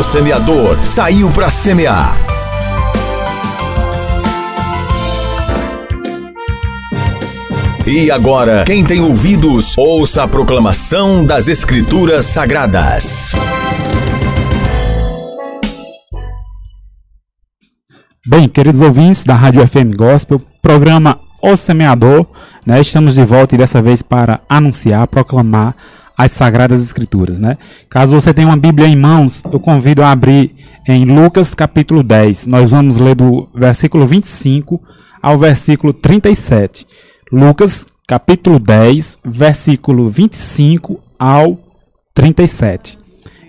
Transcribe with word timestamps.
O 0.00 0.02
semeador 0.02 0.78
saiu 0.86 1.30
para 1.30 1.50
semear. 1.50 2.16
E 7.86 8.10
agora, 8.10 8.64
quem 8.64 8.82
tem 8.82 9.02
ouvidos, 9.02 9.76
ouça 9.76 10.22
a 10.22 10.26
proclamação 10.26 11.22
das 11.26 11.48
Escrituras 11.48 12.24
Sagradas. 12.24 13.34
Bem, 18.26 18.48
queridos 18.48 18.80
ouvintes 18.80 19.22
da 19.22 19.34
Rádio 19.34 19.68
FM 19.68 19.94
Gospel, 19.94 20.40
programa 20.62 21.20
O 21.42 21.54
Semeador, 21.56 22.26
né? 22.64 22.80
Estamos 22.80 23.14
de 23.14 23.24
volta 23.26 23.54
e 23.54 23.58
dessa 23.58 23.82
vez 23.82 24.00
para 24.00 24.40
anunciar, 24.48 25.06
proclamar 25.08 25.76
as 26.24 26.32
Sagradas 26.32 26.82
Escrituras, 26.82 27.38
né? 27.38 27.56
Caso 27.88 28.14
você 28.14 28.34
tenha 28.34 28.46
uma 28.46 28.56
Bíblia 28.56 28.86
em 28.86 28.94
mãos, 28.94 29.42
eu 29.50 29.58
convido 29.58 30.02
a 30.02 30.10
abrir 30.10 30.54
em 30.86 31.06
Lucas 31.06 31.54
capítulo 31.54 32.02
10. 32.02 32.46
Nós 32.46 32.68
vamos 32.68 32.98
ler 32.98 33.14
do 33.14 33.48
versículo 33.54 34.04
25 34.04 34.78
ao 35.22 35.38
versículo 35.38 35.94
37. 35.94 36.86
Lucas 37.32 37.86
capítulo 38.06 38.58
10, 38.58 39.16
versículo 39.24 40.10
25 40.10 41.00
ao 41.18 41.58
37. 42.12 42.98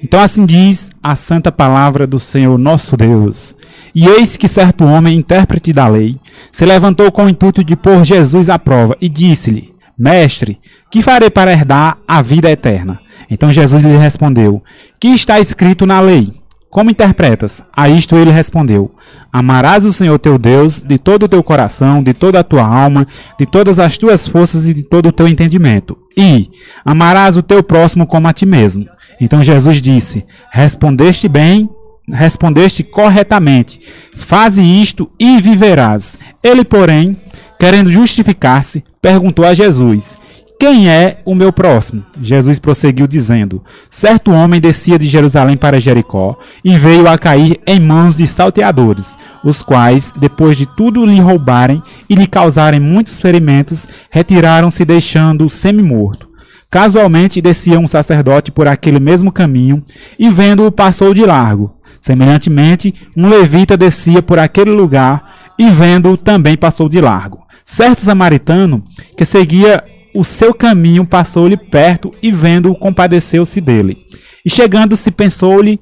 Então 0.02 0.22
assim 0.22 0.46
diz 0.46 0.92
a 1.04 1.14
santa 1.16 1.52
palavra 1.52 2.08
do 2.08 2.22
Senhor 2.22 2.58
nosso 2.58 2.96
Deus. 2.96 3.54
E 3.94 4.08
eis 4.08 4.38
que 4.38 4.48
certo 4.48 4.86
homem, 4.86 5.18
intérprete 5.18 5.74
da 5.74 5.90
lei, 5.90 6.18
se 6.50 6.66
levantou 6.66 7.12
com 7.12 7.26
o 7.26 7.30
intuito 7.30 7.66
de 7.66 7.76
pôr 7.76 8.06
Jesus 8.06 8.50
à 8.50 8.58
prova 8.58 8.96
e 9.02 9.10
disse-lhe: 9.10 9.71
Mestre, 10.02 10.60
que 10.90 11.00
farei 11.00 11.30
para 11.30 11.52
herdar 11.52 11.96
a 12.08 12.24
vida 12.24 12.50
eterna? 12.50 13.00
Então 13.30 13.52
Jesus 13.52 13.84
lhe 13.84 13.96
respondeu: 13.96 14.64
Que 15.00 15.10
está 15.10 15.40
escrito 15.40 15.86
na 15.86 16.00
lei? 16.02 16.34
Como 16.72 16.90
interpretas? 16.90 17.62
A 17.72 17.88
isto 17.88 18.16
ele 18.16 18.32
respondeu: 18.32 18.90
Amarás 19.32 19.86
o 19.86 19.94
Senhor 19.94 20.18
teu 20.18 20.40
Deus 20.40 20.82
de 20.82 20.98
todo 20.98 21.24
o 21.24 21.30
teu 21.30 21.44
coração, 21.44 22.02
de 22.02 22.16
toda 22.16 22.40
a 22.40 22.44
tua 22.44 22.66
alma, 22.66 23.06
de 23.38 23.46
todas 23.46 23.78
as 23.78 23.96
tuas 23.96 24.28
forças 24.28 24.68
e 24.68 24.74
de 24.74 24.82
todo 24.82 25.10
o 25.10 25.12
teu 25.12 25.28
entendimento. 25.28 25.96
E 26.18 26.50
amarás 26.84 27.38
o 27.38 27.44
teu 27.44 27.62
próximo 27.62 28.08
como 28.08 28.28
a 28.28 28.34
ti 28.34 28.48
mesmo. 28.48 28.88
Então 29.22 29.44
Jesus 29.44 29.80
disse: 29.80 30.26
Respondeste 30.50 31.28
bem, 31.28 31.70
respondeste 32.12 32.82
corretamente. 32.82 33.80
Faze 34.16 34.64
isto 34.64 35.12
e 35.20 35.40
viverás. 35.40 36.18
Ele, 36.42 36.66
porém, 36.66 37.16
querendo 37.62 37.92
justificar-se, 37.92 38.84
perguntou 39.00 39.46
a 39.46 39.54
Jesus: 39.54 40.18
Quem 40.60 40.90
é 40.90 41.20
o 41.24 41.36
meu 41.36 41.54
próximo? 41.54 42.04
Jesus 42.20 42.58
prosseguiu 42.58 43.06
dizendo: 43.06 43.64
Certo 43.88 44.32
homem 44.32 44.60
descia 44.60 44.98
de 44.98 45.06
Jerusalém 45.06 45.56
para 45.56 45.80
Jericó 45.80 46.40
e 46.66 46.76
veio 46.76 47.08
a 47.08 47.20
cair 47.20 47.60
em 47.68 47.80
mãos 47.80 48.16
de 48.16 48.26
salteadores, 48.26 49.16
os 49.44 49.62
quais, 49.62 50.12
depois 50.18 50.58
de 50.58 50.66
tudo 50.66 51.06
lhe 51.06 51.20
roubarem 51.20 51.84
e 52.10 52.16
lhe 52.16 52.26
causarem 52.26 52.80
muitos 52.80 53.20
ferimentos, 53.20 53.88
retiraram-se 54.10 54.84
deixando-o 54.84 55.48
semi-morto. 55.48 56.28
Casualmente 56.68 57.42
descia 57.42 57.80
um 57.80 57.88
sacerdote 57.88 58.52
por 58.52 58.68
aquele 58.68 59.00
mesmo 59.00 59.32
caminho 59.32 59.84
e, 60.18 60.32
vendo-o, 60.32 60.72
passou 60.72 61.14
de 61.14 61.24
largo. 61.24 61.76
Semelhantemente, 62.00 62.96
um 63.16 63.30
levita 63.30 63.78
descia 63.78 64.24
por 64.24 64.40
aquele 64.40 64.72
lugar 64.72 65.41
e, 65.62 65.70
vendo-o, 65.70 66.18
também 66.18 66.58
passou 66.58 66.90
de 66.90 67.00
largo. 67.00 67.46
Certo 67.64 68.04
samaritano 68.04 68.84
que 69.16 69.24
seguia 69.24 69.84
o 70.12 70.24
seu 70.24 70.56
caminho 70.56 71.06
passou-lhe 71.06 71.56
perto 71.56 72.12
e, 72.20 72.32
vendo-o, 72.32 72.74
compadeceu-se 72.74 73.62
dele. 73.62 73.96
E 74.44 74.50
chegando-se, 74.50 75.12
pensou-lhe 75.12 75.80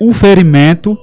o 0.00 0.12
ferimento, 0.12 0.98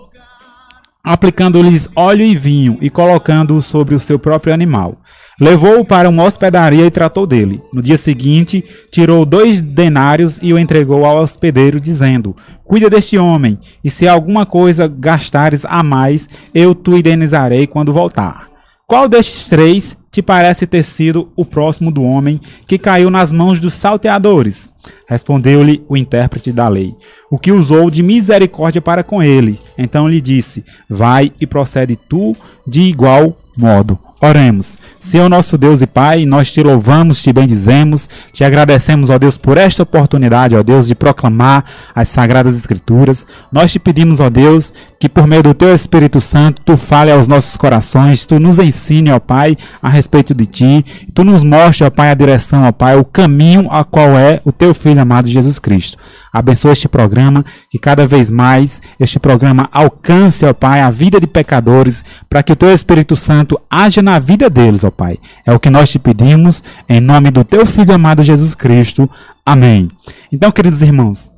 aplicando-lhes 1.02 1.88
óleo 1.96 2.26
e 2.26 2.36
vinho 2.36 2.78
e 2.82 2.90
colocando-o 2.90 3.62
sobre 3.62 3.96
o 3.96 4.02
seu 4.02 4.20
próprio 4.20 4.54
animal. 4.54 4.98
Levou-o 5.40 5.86
para 5.86 6.10
uma 6.10 6.24
hospedaria 6.24 6.86
e 6.86 6.90
tratou 6.90 7.28
dele. 7.28 7.62
No 7.72 7.80
dia 7.80 7.98
seguinte, 7.98 8.64
tirou 8.92 9.24
dois 9.24 9.62
denários 9.62 10.40
e 10.42 10.52
o 10.52 10.58
entregou 10.58 11.06
ao 11.06 11.18
hospedeiro, 11.18 11.80
dizendo: 11.80 12.36
Cuida 12.64 12.90
deste 12.90 13.20
homem, 13.20 13.60
e 13.84 13.92
se 13.92 14.08
alguma 14.08 14.48
coisa 14.48 14.88
gastares 14.88 15.64
a 15.66 15.84
mais, 15.84 16.28
eu 16.56 16.74
te 16.74 16.90
indenizarei 16.90 17.68
quando 17.68 17.94
voltar. 17.94 18.48
Qual 18.88 19.08
destes 19.08 19.48
três 19.48 19.96
te 20.12 20.24
parece 20.24 20.66
ter 20.66 20.82
sido 20.82 21.32
o 21.36 21.46
próximo 21.46 21.92
do 21.92 22.02
homem 22.02 22.40
que 22.68 22.80
caiu 22.80 23.12
nas 23.12 23.32
mãos 23.32 23.60
dos 23.60 23.76
salteadores? 23.76 24.72
Respondeu-lhe 25.08 25.84
o 25.88 25.96
intérprete 25.96 26.52
da 26.52 26.68
lei, 26.68 26.96
o 27.30 27.38
que 27.38 27.52
usou 27.52 27.92
de 27.92 28.02
misericórdia 28.02 28.82
para 28.82 29.04
com 29.04 29.22
ele. 29.22 29.60
Então 29.78 30.10
lhe 30.10 30.20
disse: 30.20 30.66
Vai 30.90 31.32
e 31.40 31.46
procede 31.46 31.96
tu 31.96 32.36
de 32.66 32.82
igual 32.82 33.38
modo. 33.56 34.00
Oremos. 34.20 34.80
Senhor 35.00 35.30
nosso 35.30 35.60
Deus 35.60 35.80
e 35.80 35.86
Pai, 35.86 36.26
nós 36.26 36.52
te 36.52 36.64
louvamos, 36.64 37.22
te 37.22 37.32
bendizemos, 37.32 38.10
te 38.34 38.44
agradecemos, 38.44 39.12
ó 39.12 39.20
Deus, 39.20 39.38
por 39.38 39.60
esta 39.60 39.84
oportunidade, 39.84 40.56
ó 40.56 40.64
Deus, 40.64 40.88
de 40.88 40.96
proclamar 40.96 41.64
as 41.94 42.08
sagradas 42.08 42.56
escrituras. 42.56 43.24
Nós 43.52 43.72
te 43.72 43.78
pedimos, 43.78 44.20
ó 44.20 44.28
Deus, 44.28 44.74
que 45.00 45.08
por 45.08 45.28
meio 45.28 45.44
do 45.44 45.54
teu 45.54 45.74
Espírito 45.74 46.20
Santo, 46.20 46.64
tu 46.66 46.76
fale 46.76 47.12
aos 47.12 47.28
nossos 47.28 47.56
corações, 47.56 48.26
tu 48.26 48.40
nos 48.40 48.58
ensine, 48.58 49.12
ó 49.12 49.20
Pai, 49.20 49.56
a 49.82 49.88
respeito 49.88 50.34
de 50.34 50.48
ti, 50.48 50.86
tu 51.14 51.24
nos 51.24 51.44
mostre, 51.44 51.86
ó 51.86 51.92
Pai, 51.92 52.10
a 52.10 52.16
direção, 52.16 52.64
ó 52.64 52.72
Pai, 52.72 52.98
o 52.98 53.06
caminho 53.06 53.72
a 53.72 53.84
qual 53.84 54.18
é 54.18 54.42
o 54.44 54.52
teu 54.52 54.74
filho 54.74 55.00
amado 55.00 55.30
Jesus 55.30 55.60
Cristo. 55.60 55.98
Abençoa 56.34 56.72
este 56.72 56.88
programa, 56.88 57.46
que 57.70 57.78
cada 57.78 58.08
vez 58.08 58.32
mais 58.32 58.82
este 59.00 59.20
programa 59.20 59.70
alcance, 59.72 60.44
ó 60.44 60.54
Pai, 60.54 60.82
a 60.82 60.90
vida 60.90 61.20
de 61.20 61.28
pecadores, 61.28 62.04
para 62.28 62.42
que 62.42 62.52
o 62.52 62.56
teu 62.56 62.74
Espírito 62.74 63.16
Santo 63.16 63.60
haja 63.70 64.07
na 64.08 64.20
vida 64.20 64.50
deles, 64.50 64.86
ó 64.86 64.90
Pai. 64.90 65.18
É 65.46 65.52
o 65.54 65.60
que 65.60 65.70
nós 65.70 65.90
te 65.90 66.00
pedimos, 66.00 66.64
em 66.88 67.02
nome 67.02 67.30
do 67.30 67.44
teu 67.44 67.66
filho 67.66 67.94
amado 67.94 68.24
Jesus 68.24 68.56
Cristo. 68.56 69.10
Amém. 69.46 69.90
Então, 70.32 70.50
queridos 70.50 70.82
irmãos, 70.82 71.30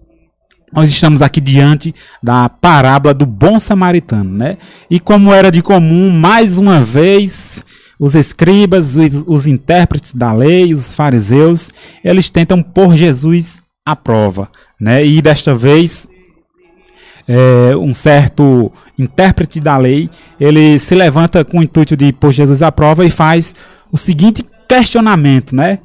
nós 0.71 0.87
estamos 0.91 1.23
aqui 1.23 1.41
diante 1.41 1.95
da 2.21 2.47
parábola 2.47 3.11
do 3.11 3.25
bom 3.25 3.57
samaritano, 3.57 4.29
né? 4.29 4.57
E 4.87 4.99
como 4.99 5.33
era 5.33 5.51
de 5.51 5.63
comum, 5.63 6.11
mais 6.11 6.59
uma 6.59 6.79
vez, 6.83 7.65
os 7.99 8.13
escribas, 8.13 8.95
os, 8.95 9.23
os 9.25 9.47
intérpretes 9.47 10.13
da 10.13 10.31
lei, 10.31 10.71
os 10.71 10.93
fariseus, 10.93 11.71
eles 12.03 12.29
tentam 12.29 12.61
pôr 12.61 12.95
Jesus 12.95 13.63
à 13.83 13.95
prova, 13.95 14.47
né? 14.79 15.03
E 15.03 15.19
desta 15.23 15.55
vez 15.55 16.07
é, 17.29 17.77
um 17.77 17.93
certo 17.93 18.71
intérprete 18.97 19.59
da 19.59 19.77
lei, 19.77 20.09
ele 20.39 20.79
se 20.79 20.95
levanta 20.95 21.45
com 21.45 21.59
o 21.59 21.63
intuito 21.63 21.95
de 21.95 22.11
pôr 22.11 22.31
Jesus 22.31 22.63
à 22.63 22.71
prova 22.71 23.05
e 23.05 23.11
faz 23.11 23.53
o 23.91 23.97
seguinte 23.97 24.43
questionamento, 24.67 25.55
né? 25.55 25.77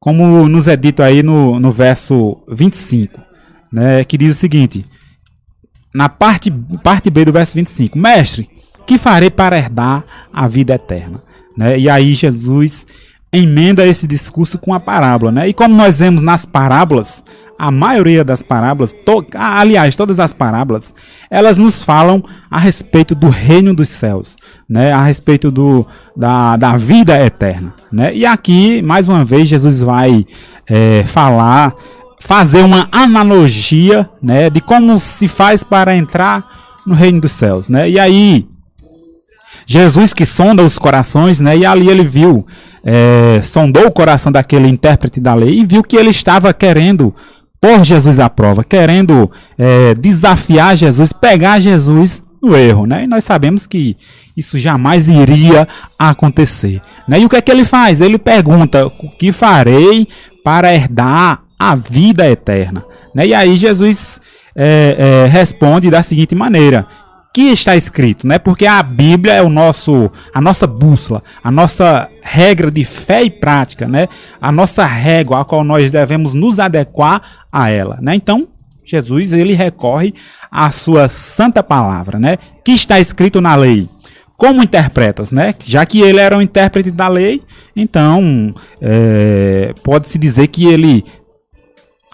Como 0.00 0.48
nos 0.48 0.66
é 0.66 0.76
dito 0.76 1.00
aí 1.00 1.22
no, 1.22 1.60
no 1.60 1.70
verso 1.70 2.38
25, 2.48 3.20
né? 3.72 4.02
Que 4.02 4.18
diz 4.18 4.36
o 4.36 4.38
seguinte, 4.38 4.84
na 5.94 6.08
parte, 6.08 6.50
parte 6.82 7.10
B 7.10 7.24
do 7.24 7.32
verso 7.32 7.54
25, 7.54 7.96
Mestre, 7.96 8.50
que 8.84 8.98
farei 8.98 9.30
para 9.30 9.56
herdar 9.56 10.04
a 10.32 10.48
vida 10.48 10.74
eterna? 10.74 11.20
Né? 11.56 11.78
E 11.78 11.88
aí 11.88 12.12
Jesus 12.12 12.86
emenda 13.32 13.86
esse 13.86 14.06
discurso 14.06 14.58
com 14.58 14.72
a 14.72 14.80
parábola, 14.80 15.30
né? 15.30 15.48
E 15.48 15.52
como 15.52 15.74
nós 15.74 15.98
vemos 15.98 16.22
nas 16.22 16.46
parábolas, 16.46 17.22
a 17.58 17.70
maioria 17.70 18.24
das 18.24 18.42
parábolas, 18.42 18.92
to, 18.92 19.26
aliás, 19.34 19.96
todas 19.96 20.18
as 20.18 20.32
parábolas, 20.32 20.94
elas 21.30 21.58
nos 21.58 21.82
falam 21.82 22.22
a 22.50 22.58
respeito 22.58 23.14
do 23.14 23.28
reino 23.28 23.74
dos 23.74 23.88
céus, 23.88 24.36
né? 24.68 24.92
A 24.92 25.02
respeito 25.02 25.50
do, 25.50 25.86
da, 26.16 26.56
da 26.56 26.76
vida 26.76 27.20
eterna, 27.20 27.74
né? 27.92 28.14
E 28.14 28.24
aqui, 28.24 28.80
mais 28.80 29.08
uma 29.08 29.24
vez, 29.24 29.48
Jesus 29.48 29.80
vai 29.80 30.24
é, 30.68 31.04
falar, 31.04 31.74
fazer 32.20 32.62
uma 32.62 32.88
analogia, 32.90 34.08
né? 34.22 34.48
De 34.48 34.60
como 34.60 34.98
se 34.98 35.28
faz 35.28 35.62
para 35.62 35.94
entrar 35.94 36.46
no 36.86 36.94
reino 36.94 37.20
dos 37.20 37.32
céus, 37.32 37.68
né? 37.68 37.90
E 37.90 37.98
aí, 37.98 38.46
Jesus 39.66 40.14
que 40.14 40.24
sonda 40.24 40.62
os 40.62 40.78
corações, 40.78 41.40
né? 41.40 41.58
E 41.58 41.66
ali 41.66 41.90
ele 41.90 42.04
viu 42.04 42.46
é, 42.90 43.42
sondou 43.42 43.86
o 43.86 43.92
coração 43.92 44.32
daquele 44.32 44.66
intérprete 44.66 45.20
da 45.20 45.34
lei 45.34 45.60
e 45.60 45.66
viu 45.66 45.82
que 45.82 45.94
ele 45.94 46.08
estava 46.08 46.54
querendo 46.54 47.14
pôr 47.60 47.84
Jesus 47.84 48.18
à 48.18 48.30
prova, 48.30 48.64
querendo 48.64 49.30
é, 49.58 49.94
desafiar 49.94 50.74
Jesus, 50.74 51.12
pegar 51.12 51.60
Jesus 51.60 52.22
no 52.42 52.56
erro, 52.56 52.86
né? 52.86 53.04
E 53.04 53.06
nós 53.06 53.24
sabemos 53.24 53.66
que 53.66 53.94
isso 54.34 54.58
jamais 54.58 55.06
iria 55.06 55.68
acontecer, 55.98 56.80
né? 57.06 57.20
E 57.20 57.26
o 57.26 57.28
que 57.28 57.36
é 57.36 57.42
que 57.42 57.50
ele 57.50 57.66
faz? 57.66 58.00
Ele 58.00 58.16
pergunta: 58.16 58.86
"O 58.86 59.10
que 59.18 59.32
farei 59.32 60.08
para 60.42 60.74
herdar 60.74 61.42
a 61.58 61.74
vida 61.74 62.26
eterna?" 62.26 62.82
Né? 63.14 63.26
E 63.26 63.34
aí 63.34 63.54
Jesus 63.54 64.18
é, 64.56 65.24
é, 65.26 65.28
responde 65.28 65.90
da 65.90 66.02
seguinte 66.02 66.34
maneira: 66.34 66.86
que 67.38 67.52
está 67.52 67.76
escrito, 67.76 68.26
né? 68.26 68.36
Porque 68.36 68.66
a 68.66 68.82
Bíblia 68.82 69.34
é 69.34 69.42
o 69.42 69.48
nosso, 69.48 70.10
a 70.34 70.40
nossa 70.40 70.66
bússola, 70.66 71.22
a 71.40 71.52
nossa 71.52 72.08
regra 72.20 72.68
de 72.68 72.84
fé 72.84 73.22
e 73.22 73.30
prática, 73.30 73.86
né? 73.86 74.08
A 74.42 74.50
nossa 74.50 74.84
régua 74.84 75.40
a 75.40 75.44
qual 75.44 75.62
nós 75.62 75.92
devemos 75.92 76.34
nos 76.34 76.58
adequar 76.58 77.22
a 77.52 77.70
ela, 77.70 77.96
né? 78.02 78.16
Então, 78.16 78.48
Jesus 78.84 79.32
ele 79.32 79.54
recorre 79.54 80.12
à 80.50 80.72
sua 80.72 81.06
santa 81.06 81.62
palavra, 81.62 82.18
né? 82.18 82.38
Que 82.64 82.72
está 82.72 82.98
escrito 82.98 83.40
na 83.40 83.54
lei. 83.54 83.88
Como 84.36 84.60
interpretas, 84.60 85.30
né? 85.30 85.54
Já 85.64 85.86
que 85.86 86.00
ele 86.00 86.18
era 86.18 86.36
um 86.36 86.42
intérprete 86.42 86.90
da 86.90 87.06
lei, 87.06 87.40
então 87.76 88.52
é, 88.82 89.72
pode-se 89.84 90.18
dizer 90.18 90.48
que 90.48 90.66
ele 90.66 91.04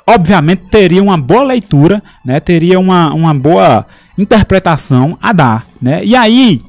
obviamente 0.06 0.64
teria 0.70 1.02
uma 1.02 1.16
boa 1.16 1.44
leitura, 1.44 2.02
né? 2.22 2.40
Teria 2.40 2.78
uma, 2.78 3.14
uma 3.14 3.32
boa 3.32 3.86
interpretação 4.16 5.18
a 5.20 5.32
dar, 5.32 5.66
né? 5.80 6.04
E 6.04 6.14
aí 6.14 6.62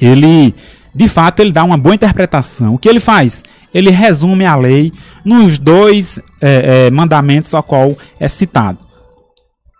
ele 0.00 0.54
de 0.94 1.08
fato 1.08 1.40
ele 1.40 1.52
dá 1.52 1.64
uma 1.64 1.78
boa 1.78 1.94
interpretação. 1.94 2.74
O 2.74 2.78
que 2.78 2.88
ele 2.88 3.00
faz? 3.00 3.42
Ele 3.72 3.90
resume 3.90 4.44
a 4.44 4.54
lei 4.54 4.92
nos 5.24 5.58
dois 5.58 6.18
é, 6.40 6.86
é, 6.86 6.90
mandamentos 6.90 7.54
ao 7.54 7.62
qual 7.62 7.96
é 8.20 8.28
citado. 8.28 8.78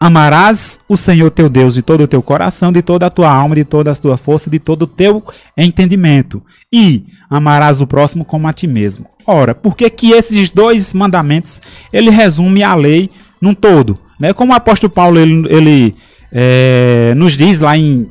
Amarás 0.01 0.81
o 0.89 0.97
Senhor 0.97 1.31
teu 1.31 1.49
Deus 1.49 1.75
de 1.75 1.83
todo 1.83 2.03
o 2.03 2.09
teu 2.09 2.21
coração, 2.21 2.73
de 2.73 2.83
toda 2.83 3.07
a 3.07 3.11
tua 3.11 3.31
alma, 3.31 3.55
de 3.55 3.65
toda 3.65 3.93
a 3.93 3.95
tua 3.95 4.17
força, 4.17 4.51
de 4.51 4.59
todo 4.59 4.83
o 4.83 4.87
teu 4.87 5.23
entendimento. 5.57 6.43
E 6.73 7.05
amarás 7.31 7.81
o 7.81 7.87
próximo 7.87 8.25
como 8.25 8.49
a 8.49 8.53
ti 8.53 8.67
mesmo. 8.67 9.07
Ora, 9.25 9.55
por 9.55 9.77
que 9.77 9.89
que 9.89 10.11
esses 10.11 10.51
dois 10.51 10.93
mandamentos 10.93 11.63
ele 11.93 12.11
resume 12.11 12.65
a 12.65 12.75
lei 12.75 13.11
num 13.41 13.55
todo? 13.55 13.97
Né? 14.19 14.33
Como 14.33 14.53
o 14.53 14.57
apóstolo 14.57 14.93
Paulo 14.93 15.21
ele, 15.21 15.47
ele 15.49 15.95
é, 16.33 17.13
nos 17.15 17.37
diz 17.37 17.61
lá 17.61 17.77
em 17.77 18.09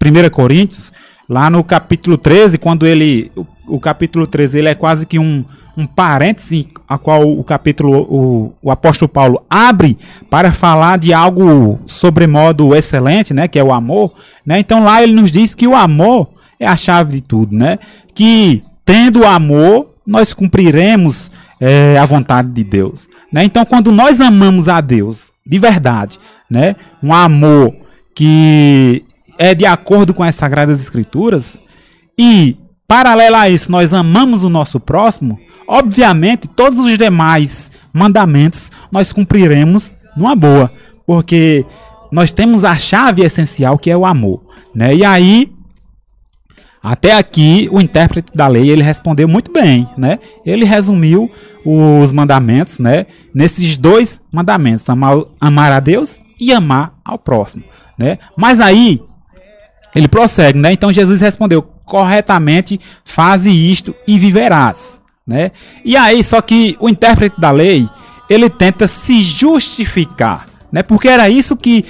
1 0.00 0.30
Coríntios, 0.30 0.92
lá 1.28 1.48
no 1.48 1.64
capítulo 1.64 2.18
13, 2.18 2.58
quando 2.58 2.86
ele. 2.86 3.32
O, 3.34 3.46
o 3.76 3.80
capítulo 3.80 4.26
13 4.26 4.58
ele 4.58 4.68
é 4.68 4.74
quase 4.74 5.06
que 5.06 5.18
um, 5.18 5.44
um 5.76 5.86
parêntese 5.86 6.68
a 6.86 6.98
qual 6.98 7.26
o 7.26 7.42
capítulo, 7.42 8.02
o, 8.02 8.54
o 8.60 8.70
apóstolo 8.70 9.08
Paulo 9.08 9.42
abre 9.48 9.96
para 10.28 10.52
falar 10.52 10.98
de 10.98 11.12
algo 11.14 11.80
sobremodo 11.86 12.74
excelente, 12.74 13.32
né, 13.32 13.48
que 13.48 13.58
é 13.58 13.64
o 13.64 13.72
amor, 13.72 14.12
né? 14.44 14.58
Então 14.58 14.84
lá 14.84 15.02
ele 15.02 15.12
nos 15.12 15.30
diz 15.30 15.54
que 15.54 15.66
o 15.66 15.74
amor 15.74 16.28
é 16.60 16.66
a 16.66 16.76
chave 16.76 17.12
de 17.12 17.20
tudo, 17.22 17.56
né? 17.56 17.78
Que 18.14 18.62
tendo 18.84 19.20
o 19.20 19.26
amor, 19.26 19.94
nós 20.06 20.34
cumpriremos 20.34 21.30
é, 21.60 21.96
a 21.96 22.04
vontade 22.04 22.52
de 22.52 22.64
Deus, 22.64 23.08
né? 23.32 23.44
Então 23.44 23.64
quando 23.64 23.90
nós 23.90 24.20
amamos 24.20 24.68
a 24.68 24.80
Deus 24.80 25.32
de 25.46 25.58
verdade, 25.58 26.18
né? 26.52 26.76
Um 27.02 27.12
amor 27.12 27.74
que 28.14 29.04
é 29.38 29.54
de 29.54 29.64
acordo 29.64 30.12
com 30.12 30.22
as 30.22 30.34
sagradas 30.34 30.80
escrituras 30.80 31.60
e 32.18 32.56
Paralelo 32.86 33.36
a 33.36 33.48
isso, 33.48 33.72
nós 33.72 33.94
amamos 33.94 34.42
o 34.42 34.50
nosso 34.50 34.78
próximo, 34.78 35.40
obviamente 35.66 36.46
todos 36.46 36.78
os 36.78 36.98
demais 36.98 37.70
mandamentos 37.90 38.70
nós 38.90 39.14
cumpriremos 39.14 39.90
numa 40.14 40.36
boa, 40.36 40.70
porque 41.06 41.64
nós 42.10 42.30
temos 42.30 42.64
a 42.64 42.76
chave 42.76 43.22
essencial 43.22 43.78
que 43.78 43.90
é 43.90 43.96
o 43.96 44.04
amor, 44.04 44.44
né? 44.74 44.94
E 44.94 45.06
aí 45.06 45.50
até 46.82 47.16
aqui 47.16 47.66
o 47.72 47.80
intérprete 47.80 48.30
da 48.34 48.46
lei 48.46 48.68
ele 48.68 48.82
respondeu 48.82 49.26
muito 49.26 49.50
bem, 49.50 49.88
né? 49.96 50.18
Ele 50.44 50.66
resumiu 50.66 51.30
os 51.64 52.12
mandamentos, 52.12 52.78
né? 52.78 53.06
Nesses 53.34 53.78
dois 53.78 54.20
mandamentos, 54.30 54.86
amar, 54.90 55.16
amar 55.40 55.72
a 55.72 55.80
Deus 55.80 56.20
e 56.42 56.52
amar 56.52 56.94
ao 57.04 57.16
próximo, 57.16 57.62
né? 57.96 58.18
Mas 58.36 58.58
aí 58.58 59.00
ele 59.94 60.08
prossegue, 60.08 60.58
né? 60.58 60.72
Então 60.72 60.92
Jesus 60.92 61.20
respondeu: 61.20 61.62
corretamente, 61.62 62.80
faze 63.04 63.48
isto 63.48 63.94
e 64.08 64.18
viverás, 64.18 65.00
né? 65.24 65.52
E 65.84 65.96
aí, 65.96 66.24
só 66.24 66.40
que 66.40 66.76
o 66.80 66.88
intérprete 66.88 67.40
da 67.40 67.52
lei, 67.52 67.88
ele 68.28 68.50
tenta 68.50 68.88
se 68.88 69.22
justificar, 69.22 70.48
né? 70.72 70.82
Porque 70.82 71.08
era 71.08 71.30
isso 71.30 71.56
que 71.56 71.84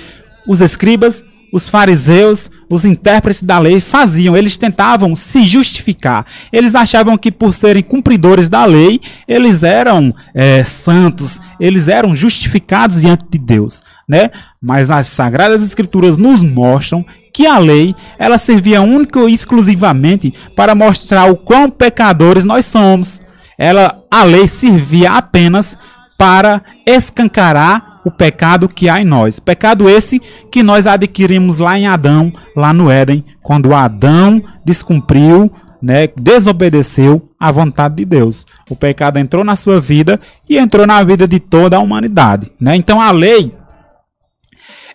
os 0.46 0.60
escribas, 0.60 1.24
os 1.50 1.66
fariseus, 1.66 2.50
os 2.68 2.84
intérpretes 2.84 3.42
da 3.42 3.58
lei 3.58 3.80
faziam. 3.80 4.36
Eles 4.36 4.56
tentavam 4.56 5.14
se 5.14 5.44
justificar. 5.44 6.26
Eles 6.52 6.74
achavam 6.74 7.16
que 7.16 7.30
por 7.30 7.54
serem 7.54 7.82
cumpridores 7.82 8.48
da 8.48 8.64
lei, 8.64 9.00
eles 9.28 9.62
eram 9.62 10.14
é, 10.34 10.64
santos, 10.64 11.40
eles 11.60 11.88
eram 11.88 12.16
justificados 12.16 13.02
diante 13.02 13.24
de 13.30 13.38
Deus, 13.38 13.82
né? 14.12 14.30
Mas 14.60 14.90
as 14.90 15.06
sagradas 15.06 15.62
escrituras 15.62 16.18
nos 16.18 16.42
mostram 16.42 17.02
que 17.32 17.46
a 17.46 17.56
lei 17.56 17.96
ela 18.18 18.36
servia 18.36 18.82
única 18.82 19.18
e 19.20 19.32
exclusivamente 19.32 20.34
para 20.54 20.74
mostrar 20.74 21.30
o 21.30 21.36
quão 21.36 21.70
pecadores 21.70 22.44
nós 22.44 22.66
somos. 22.66 23.22
Ela, 23.58 24.04
a 24.10 24.22
lei 24.22 24.46
servia 24.46 25.12
apenas 25.12 25.78
para 26.18 26.60
escancarar 26.84 28.02
o 28.04 28.10
pecado 28.10 28.68
que 28.68 28.86
há 28.86 29.00
em 29.00 29.04
nós. 29.04 29.40
Pecado 29.40 29.88
esse 29.88 30.20
que 30.50 30.62
nós 30.62 30.86
adquirimos 30.86 31.56
lá 31.56 31.78
em 31.78 31.86
Adão, 31.86 32.30
lá 32.54 32.74
no 32.74 32.90
Éden, 32.90 33.24
quando 33.40 33.74
Adão 33.74 34.42
descumpriu, 34.62 35.50
né, 35.80 36.06
desobedeceu 36.20 37.30
à 37.40 37.50
vontade 37.50 37.94
de 37.94 38.04
Deus. 38.04 38.46
O 38.68 38.76
pecado 38.76 39.18
entrou 39.18 39.42
na 39.42 39.56
sua 39.56 39.80
vida 39.80 40.20
e 40.50 40.58
entrou 40.58 40.86
na 40.86 41.02
vida 41.02 41.26
de 41.26 41.40
toda 41.40 41.78
a 41.78 41.80
humanidade, 41.80 42.52
né? 42.60 42.76
Então 42.76 43.00
a 43.00 43.10
lei 43.10 43.52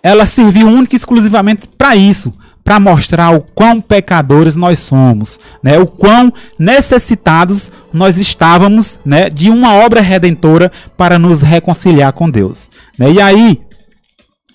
ela 0.08 0.26
serviu 0.26 0.68
única 0.68 0.96
e 0.96 0.98
exclusivamente 0.98 1.68
para 1.78 1.96
isso, 1.96 2.34
para 2.64 2.80
mostrar 2.80 3.36
o 3.36 3.42
quão 3.42 3.82
pecadores 3.82 4.56
nós 4.56 4.80
somos, 4.80 5.38
né? 5.62 5.78
O 5.78 5.86
quão 5.86 6.32
necessitados 6.58 7.72
nós 7.92 8.18
estávamos, 8.18 9.00
né, 9.06 9.30
de 9.30 9.50
uma 9.50 9.74
obra 9.74 10.00
redentora 10.00 10.72
para 10.96 11.20
nos 11.20 11.42
reconciliar 11.42 12.14
com 12.14 12.30
Deus, 12.30 12.72
né? 12.98 13.12
E 13.12 13.22
aí, 13.22 13.62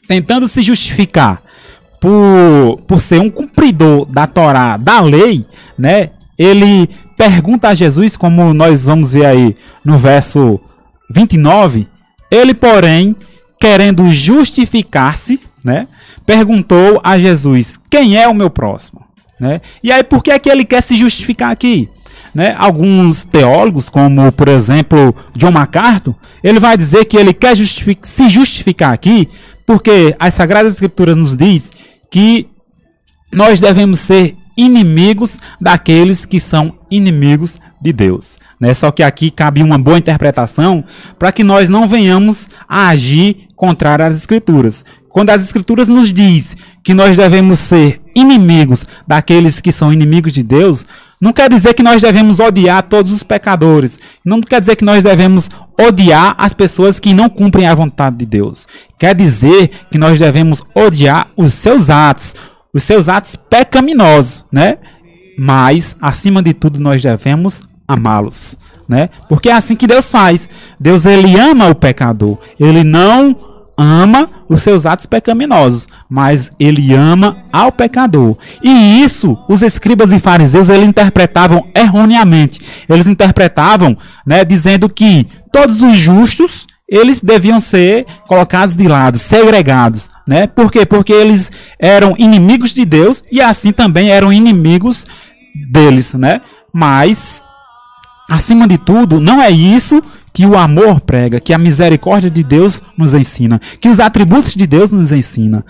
tentando 0.09 0.49
se 0.49 0.63
justificar 0.63 1.43
por, 2.01 2.81
por 2.87 2.99
ser 2.99 3.21
um 3.21 3.31
cumpridor 3.31 4.07
da 4.07 4.27
Torá, 4.27 4.79
da 4.79 5.01
lei, 5.01 5.45
né? 5.79 6.11
Ele 6.39 6.89
pergunta 7.17 7.69
a 7.69 7.75
Jesus, 7.75 8.17
como 8.17 8.55
nós 8.55 8.87
vamos 8.87 9.13
ver 9.13 9.27
aí 9.27 9.55
no 9.85 9.99
verso 9.99 10.59
29, 11.11 11.87
ele, 12.31 12.55
porém, 12.55 13.15
querendo 13.63 14.11
justificar-se, 14.11 15.39
né? 15.65 15.87
Perguntou 16.27 17.01
a 17.05 17.17
Jesus: 17.17 17.79
"Quem 17.89 18.17
é 18.17 18.27
o 18.27 18.35
meu 18.35 18.51
próximo?" 18.51 19.01
Né? 19.39 19.61
E 19.83 19.93
aí 19.93 20.03
por 20.03 20.21
que 20.23 20.33
é 20.33 20.39
que 20.39 20.51
ele 20.51 20.65
quer 20.65 20.83
se 20.83 20.97
justificar 20.97 21.53
aqui? 21.53 21.89
Né? 22.35 22.57
Alguns 22.59 23.23
teólogos, 23.23 23.89
como 23.89 24.33
por 24.33 24.49
exemplo 24.49 25.15
John 25.37 25.53
MacArthur, 25.53 26.15
ele 26.43 26.59
vai 26.59 26.77
dizer 26.77 27.05
que 27.05 27.17
ele 27.17 27.33
quer 27.33 27.57
justific 27.57 28.09
se 28.09 28.29
justificar 28.29 28.93
aqui 28.93 29.29
porque 29.65 30.15
as 30.19 30.35
Sagradas 30.35 30.73
Escrituras 30.73 31.17
nos 31.17 31.37
diz 31.37 31.73
que 32.11 32.49
nós 33.33 33.61
devemos 33.61 34.01
ser 34.01 34.37
inimigos 34.57 35.39
daqueles 35.61 36.27
que 36.27 36.41
são 36.41 36.75
inimigos 36.91 37.61
de 37.83 37.93
Deus. 37.93 38.39
Né? 38.61 38.73
Só 38.73 38.91
que 38.91 39.03
aqui 39.03 39.31
cabe 39.31 39.63
uma 39.63 39.79
boa 39.79 39.99
interpretação 39.99 40.85
para 41.19 41.33
que 41.33 41.43
nós 41.43 41.69
não 41.69 41.89
venhamos 41.89 42.49
a 42.69 42.89
agir 42.89 43.49
contrário 43.57 44.05
às 44.05 44.17
Escrituras. 44.17 44.85
Quando 45.09 45.31
as 45.31 45.43
Escrituras 45.43 45.89
nos 45.89 46.13
diz 46.13 46.57
que 46.83 46.95
nós 46.95 47.17
devemos 47.17 47.59
ser 47.59 48.01
inimigos 48.15 48.87
daqueles 49.07 49.61
que 49.61 49.73
são 49.73 49.93
inimigos 49.93 50.33
de 50.33 50.43
Deus, 50.43 50.87
não 51.21 51.33
quer 51.33 51.49
dizer 51.49 51.75
que 51.75 51.83
nós 51.83 52.03
devemos 52.03 52.41
odiar 52.41 52.83
todos 52.83 53.13
os 53.13 53.23
pecadores. 53.23 54.01
Não 54.25 54.41
quer 54.41 54.61
dizer 54.61 54.75
que 54.75 54.85
nós 54.85 55.05
devemos 55.05 55.49
odiar 55.81 56.35
as 56.37 56.53
pessoas 56.53 56.99
que 56.99 57.15
não 57.15 57.29
cumprem 57.29 57.67
a 57.67 57.75
vontade 57.75 58.17
de 58.17 58.27
Deus. 58.27 58.67
Quer 58.99 59.15
dizer 59.15 59.71
que 59.91 59.99
nós 59.99 60.19
devemos 60.19 60.63
odiar 60.75 61.29
os 61.37 61.55
seus 61.55 61.91
atos, 61.91 62.35
os 62.75 62.83
seus 62.83 63.09
atos 63.09 63.37
pecaminosos, 63.37 64.47
né? 64.51 64.79
Mas, 65.39 65.97
acima 66.01 66.43
de 66.43 66.53
tudo, 66.53 66.81
nós 66.81 67.01
devemos 67.03 67.63
amá-los, 67.93 68.59
né? 68.89 69.09
Porque 69.29 69.49
é 69.49 69.53
assim 69.53 69.77
que 69.77 69.87
Deus 69.87 70.11
faz. 70.11 70.49
Deus 70.79 71.05
ele 71.05 71.39
ama 71.39 71.69
o 71.69 71.75
pecador. 71.75 72.39
Ele 72.59 72.83
não 72.85 73.37
ama 73.77 74.29
os 74.49 74.63
seus 74.63 74.85
atos 74.87 75.07
pecaminosos, 75.07 75.89
mas 76.09 76.51
ele 76.61 76.95
ama 76.95 77.37
ao 77.53 77.73
pecador. 77.73 78.37
E 78.63 79.03
isso 79.03 79.37
os 79.49 79.63
escribas 79.63 80.13
e 80.13 80.21
fariseus 80.21 80.69
eles 80.69 80.89
interpretavam 80.89 81.67
erroneamente. 81.75 82.61
Eles 82.89 83.07
interpretavam, 83.07 83.97
né, 84.27 84.45
dizendo 84.45 84.89
que 84.89 85.27
todos 85.53 85.81
os 85.83 85.97
justos 85.97 86.67
eles 86.89 87.23
deviam 87.23 87.59
ser 87.59 88.05
colocados 88.29 88.77
de 88.77 88.87
lado, 88.87 89.17
segregados, 89.17 90.11
né? 90.27 90.47
Por 90.47 90.71
quê? 90.71 90.85
Porque 90.85 91.13
eles 91.13 91.51
eram 91.79 92.15
inimigos 92.19 92.75
de 92.75 92.85
Deus 92.85 93.25
e 93.33 93.41
assim 93.41 93.73
também 93.73 94.11
eram 94.11 94.31
inimigos 94.31 95.07
deles, 95.71 96.13
né? 96.13 96.43
Mas 96.71 97.43
acima 98.33 98.67
de 98.67 98.79
tudo, 98.79 99.21
não 99.21 99.43
é 99.43 99.51
isso 99.51 100.03
que 100.33 100.47
o 100.47 100.57
amor 100.57 101.01
prega, 101.01 101.39
que 101.39 101.53
a 101.53 101.59
misericórdia 101.59 102.31
de 102.31 102.43
Deus 102.43 102.83
nos 102.97 103.13
ensina, 103.13 103.61
que 103.81 103.89
os 103.89 104.01
atributos 104.01 104.55
de 104.55 104.67
Deus 104.67 104.91
nos 104.91 105.13
ensina. 105.13 105.65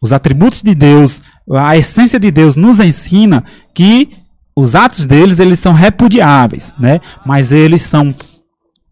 Os 0.00 0.12
atributos 0.12 0.62
de 0.62 0.74
Deus, 0.74 1.22
a 1.50 1.76
essência 1.76 2.18
de 2.18 2.30
Deus 2.30 2.56
nos 2.56 2.80
ensina 2.80 3.44
que 3.74 4.10
os 4.56 4.74
atos 4.74 5.04
deles 5.04 5.38
eles 5.38 5.58
são 5.58 5.74
repudiáveis, 5.74 6.74
né? 6.78 7.00
Mas 7.24 7.52
eles 7.52 7.82
são 7.82 8.14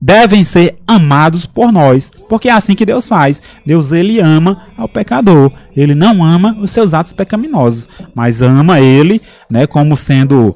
devem 0.00 0.44
ser 0.44 0.76
amados 0.86 1.46
por 1.46 1.72
nós, 1.72 2.12
porque 2.28 2.50
é 2.50 2.52
assim 2.52 2.74
que 2.74 2.84
Deus 2.84 3.08
faz. 3.08 3.40
Deus 3.64 3.90
ele 3.90 4.20
ama 4.20 4.64
ao 4.76 4.86
pecador. 4.86 5.50
Ele 5.74 5.94
não 5.94 6.22
ama 6.22 6.54
os 6.60 6.70
seus 6.72 6.92
atos 6.92 7.14
pecaminosos, 7.14 7.88
mas 8.14 8.42
ama 8.42 8.80
ele, 8.80 9.22
né, 9.50 9.66
como 9.66 9.96
sendo 9.96 10.54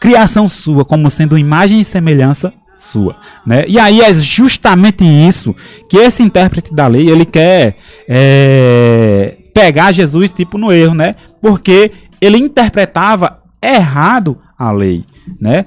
criação 0.00 0.48
sua, 0.48 0.84
como 0.84 1.10
sendo 1.10 1.36
imagem 1.36 1.80
e 1.80 1.84
semelhança 1.84 2.52
sua, 2.76 3.14
né? 3.46 3.64
E 3.68 3.78
aí 3.78 4.00
é 4.00 4.12
justamente 4.14 5.04
isso 5.04 5.54
que 5.88 5.98
esse 5.98 6.22
intérprete 6.22 6.74
da 6.74 6.86
lei 6.86 7.10
ele 7.10 7.26
quer 7.26 7.76
é, 8.08 9.36
pegar 9.52 9.92
Jesus 9.92 10.30
tipo 10.30 10.56
no 10.56 10.72
erro, 10.72 10.94
né? 10.94 11.14
Porque 11.42 11.92
ele 12.20 12.38
interpretava 12.38 13.42
errado 13.62 14.38
a 14.58 14.72
lei, 14.72 15.04
né? 15.38 15.66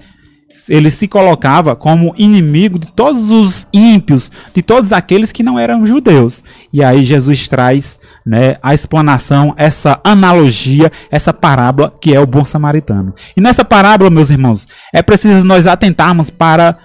Ele 0.69 0.89
se 0.89 1.07
colocava 1.07 1.75
como 1.75 2.13
inimigo 2.17 2.79
de 2.79 2.87
todos 2.87 3.29
os 3.31 3.67
ímpios, 3.73 4.31
de 4.53 4.61
todos 4.61 4.91
aqueles 4.91 5.31
que 5.31 5.43
não 5.43 5.59
eram 5.59 5.85
judeus. 5.85 6.43
E 6.71 6.83
aí 6.83 7.03
Jesus 7.03 7.47
traz, 7.47 7.99
né, 8.25 8.57
a 8.61 8.73
explanação, 8.73 9.53
essa 9.57 9.99
analogia, 10.03 10.91
essa 11.11 11.33
parábola 11.33 11.93
que 11.99 12.13
é 12.13 12.19
o 12.19 12.27
bom 12.27 12.45
samaritano. 12.45 13.13
E 13.35 13.41
nessa 13.41 13.65
parábola, 13.65 14.09
meus 14.09 14.29
irmãos, 14.29 14.67
é 14.93 15.01
preciso 15.01 15.45
nós 15.45 15.67
atentarmos 15.67 16.29
para 16.29 16.77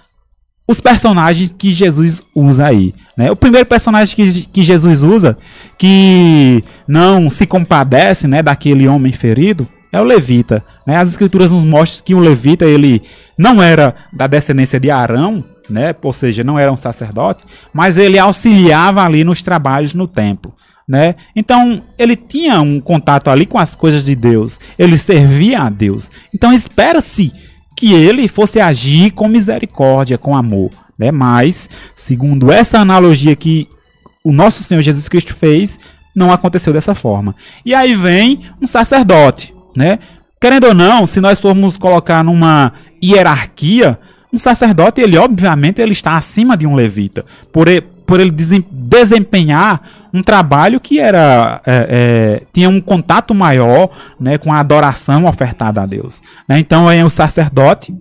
os 0.68 0.80
personagens 0.80 1.54
que 1.56 1.70
Jesus 1.70 2.22
usa 2.34 2.66
aí. 2.66 2.94
Né? 3.16 3.30
O 3.30 3.36
primeiro 3.36 3.64
personagem 3.64 4.14
que, 4.14 4.42
que 4.42 4.62
Jesus 4.62 5.02
usa, 5.02 5.38
que 5.78 6.62
não 6.86 7.30
se 7.30 7.46
compadece 7.46 8.28
né, 8.28 8.42
daquele 8.42 8.86
homem 8.86 9.12
ferido, 9.12 9.66
é 9.92 10.00
o 10.00 10.04
levita. 10.04 10.64
Né? 10.86 10.96
As 10.96 11.08
escrituras 11.08 11.50
nos 11.50 11.64
mostram 11.64 12.04
que 12.04 12.14
o 12.14 12.20
levita 12.20 12.64
ele 12.64 13.02
não 13.36 13.62
era 13.62 13.94
da 14.12 14.26
descendência 14.26 14.78
de 14.78 14.90
Arão, 14.90 15.44
né? 15.68 15.94
ou 16.02 16.12
seja, 16.12 16.42
não 16.44 16.58
era 16.58 16.72
um 16.72 16.76
sacerdote, 16.76 17.44
mas 17.72 17.96
ele 17.96 18.18
auxiliava 18.18 19.02
ali 19.02 19.24
nos 19.24 19.42
trabalhos 19.42 19.94
no 19.94 20.06
templo. 20.06 20.54
Né? 20.88 21.14
Então 21.36 21.82
ele 21.98 22.16
tinha 22.16 22.60
um 22.60 22.80
contato 22.80 23.28
ali 23.28 23.44
com 23.44 23.58
as 23.58 23.76
coisas 23.76 24.04
de 24.04 24.14
Deus, 24.14 24.58
ele 24.78 24.96
servia 24.96 25.62
a 25.62 25.70
Deus. 25.70 26.10
Então 26.34 26.52
espera-se 26.52 27.32
que 27.76 27.92
ele 27.92 28.26
fosse 28.26 28.58
agir 28.58 29.10
com 29.12 29.28
misericórdia, 29.28 30.18
com 30.18 30.34
amor. 30.34 30.70
Né? 30.98 31.12
Mas, 31.12 31.70
segundo 31.94 32.50
essa 32.50 32.78
analogia 32.78 33.36
que 33.36 33.68
o 34.24 34.32
nosso 34.32 34.64
Senhor 34.64 34.82
Jesus 34.82 35.08
Cristo 35.08 35.34
fez, 35.34 35.78
não 36.14 36.32
aconteceu 36.32 36.72
dessa 36.72 36.94
forma. 36.94 37.34
E 37.64 37.74
aí 37.74 37.94
vem 37.94 38.40
um 38.60 38.66
sacerdote, 38.66 39.54
né? 39.78 39.98
Querendo 40.40 40.66
ou 40.68 40.74
não, 40.74 41.06
se 41.06 41.20
nós 41.20 41.40
formos 41.40 41.76
colocar 41.76 42.22
numa 42.22 42.72
hierarquia, 43.02 43.98
um 44.32 44.38
sacerdote, 44.38 45.00
ele 45.00 45.16
obviamente 45.16 45.80
ele 45.80 45.92
está 45.92 46.16
acima 46.16 46.56
de 46.56 46.66
um 46.66 46.74
levita, 46.74 47.24
por, 47.52 47.66
por 48.04 48.20
ele 48.20 48.30
desempenhar 48.70 49.80
um 50.12 50.22
trabalho 50.22 50.80
que 50.80 50.98
era 50.98 51.60
é, 51.66 51.86
é, 51.90 52.42
tinha 52.52 52.68
um 52.68 52.80
contato 52.80 53.34
maior 53.34 53.90
né, 54.18 54.36
com 54.36 54.52
a 54.52 54.58
adoração 54.58 55.26
ofertada 55.26 55.82
a 55.82 55.86
Deus. 55.86 56.20
Né? 56.48 56.58
Então, 56.58 56.90
é 56.90 57.04
o 57.04 57.10
sacerdote 57.10 57.94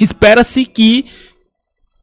espera-se 0.00 0.64
que 0.64 1.06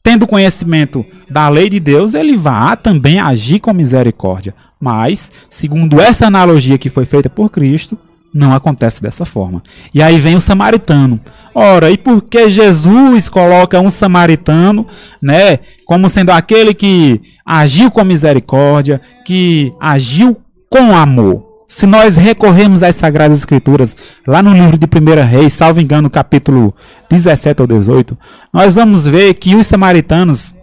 tendo 0.02 0.26
conhecimento 0.26 1.06
da 1.30 1.50
lei 1.50 1.70
de 1.70 1.80
Deus, 1.80 2.14
ele 2.14 2.36
vá 2.38 2.76
também 2.76 3.20
agir 3.20 3.60
com 3.60 3.74
misericórdia. 3.74 4.56
Mas, 4.82 5.32
segundo 5.50 6.00
essa 6.00 6.26
analogia 6.26 6.78
que 6.78 6.90
foi 6.90 7.06
feita 7.06 7.30
por 7.30 7.50
Cristo, 7.50 7.98
não 8.34 8.54
acontece 8.54 9.02
dessa 9.02 9.26
forma. 9.26 9.62
E 9.94 10.02
aí 10.02 10.18
vem 10.18 10.36
o 10.36 10.42
samaritano. 10.42 11.20
Ora, 11.54 11.90
e 11.92 11.98
por 11.98 12.22
que 12.22 12.50
Jesus 12.50 13.28
coloca 13.28 13.80
um 13.80 13.90
samaritano, 13.90 14.86
né, 15.22 15.60
como 15.86 16.10
sendo 16.10 16.32
aquele 16.32 16.74
que 16.74 17.22
agiu 17.46 17.90
com 17.90 18.04
misericórdia, 18.04 19.02
que 19.26 19.74
agiu 19.80 20.40
com 20.70 20.96
amor? 20.96 21.50
Se 21.68 21.86
nós 21.86 22.18
recorrermos 22.18 22.82
às 22.82 22.96
Sagradas 22.96 23.38
Escrituras, 23.38 23.96
lá 24.26 24.42
no 24.42 24.54
livro 24.54 24.78
de 24.78 24.88
1 24.88 25.24
Reis, 25.28 25.54
salvo 25.54 25.80
engano, 25.80 26.10
capítulo 26.10 26.74
17 27.10 27.62
ou 27.62 27.68
18, 27.68 28.18
nós 28.52 28.76
vamos 28.76 29.08
ver 29.08 29.36
que 29.36 29.56
os 29.56 29.68
samaritanos 29.68 30.56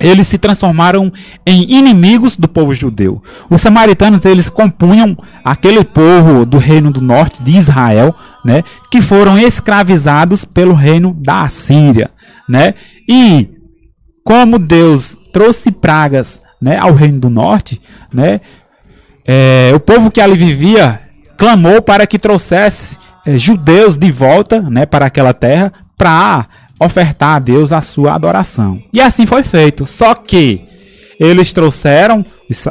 eles 0.00 0.26
se 0.26 0.38
transformaram 0.38 1.12
em 1.46 1.72
inimigos 1.72 2.36
do 2.36 2.48
povo 2.48 2.74
judeu. 2.74 3.22
Os 3.48 3.60
samaritanos 3.60 4.24
eles 4.24 4.50
compunham 4.50 5.16
aquele 5.44 5.84
povo 5.84 6.44
do 6.44 6.58
reino 6.58 6.90
do 6.90 7.00
norte 7.00 7.42
de 7.42 7.56
Israel, 7.56 8.14
né, 8.44 8.62
que 8.90 9.00
foram 9.00 9.38
escravizados 9.38 10.44
pelo 10.44 10.74
reino 10.74 11.14
da 11.14 11.42
Assíria, 11.42 12.10
né? 12.48 12.74
E 13.08 13.50
como 14.24 14.58
Deus 14.58 15.16
trouxe 15.32 15.70
pragas, 15.70 16.40
né, 16.60 16.78
ao 16.78 16.92
reino 16.92 17.20
do 17.20 17.30
norte, 17.30 17.80
né, 18.12 18.40
é, 19.26 19.70
o 19.74 19.80
povo 19.80 20.10
que 20.10 20.20
ali 20.20 20.34
vivia 20.34 21.00
clamou 21.36 21.80
para 21.80 22.06
que 22.06 22.18
trouxesse 22.18 22.96
é, 23.24 23.38
judeus 23.38 23.96
de 23.96 24.10
volta, 24.10 24.60
né, 24.60 24.84
para 24.86 25.06
aquela 25.06 25.32
terra, 25.32 25.72
para 25.96 26.46
ofertar 26.84 27.36
a 27.36 27.38
Deus 27.38 27.72
a 27.72 27.80
sua 27.80 28.14
adoração. 28.14 28.82
E 28.92 29.00
assim 29.00 29.26
foi 29.26 29.42
feito. 29.42 29.86
Só 29.86 30.14
que 30.14 30.62
eles 31.18 31.52
trouxeram 31.52 32.24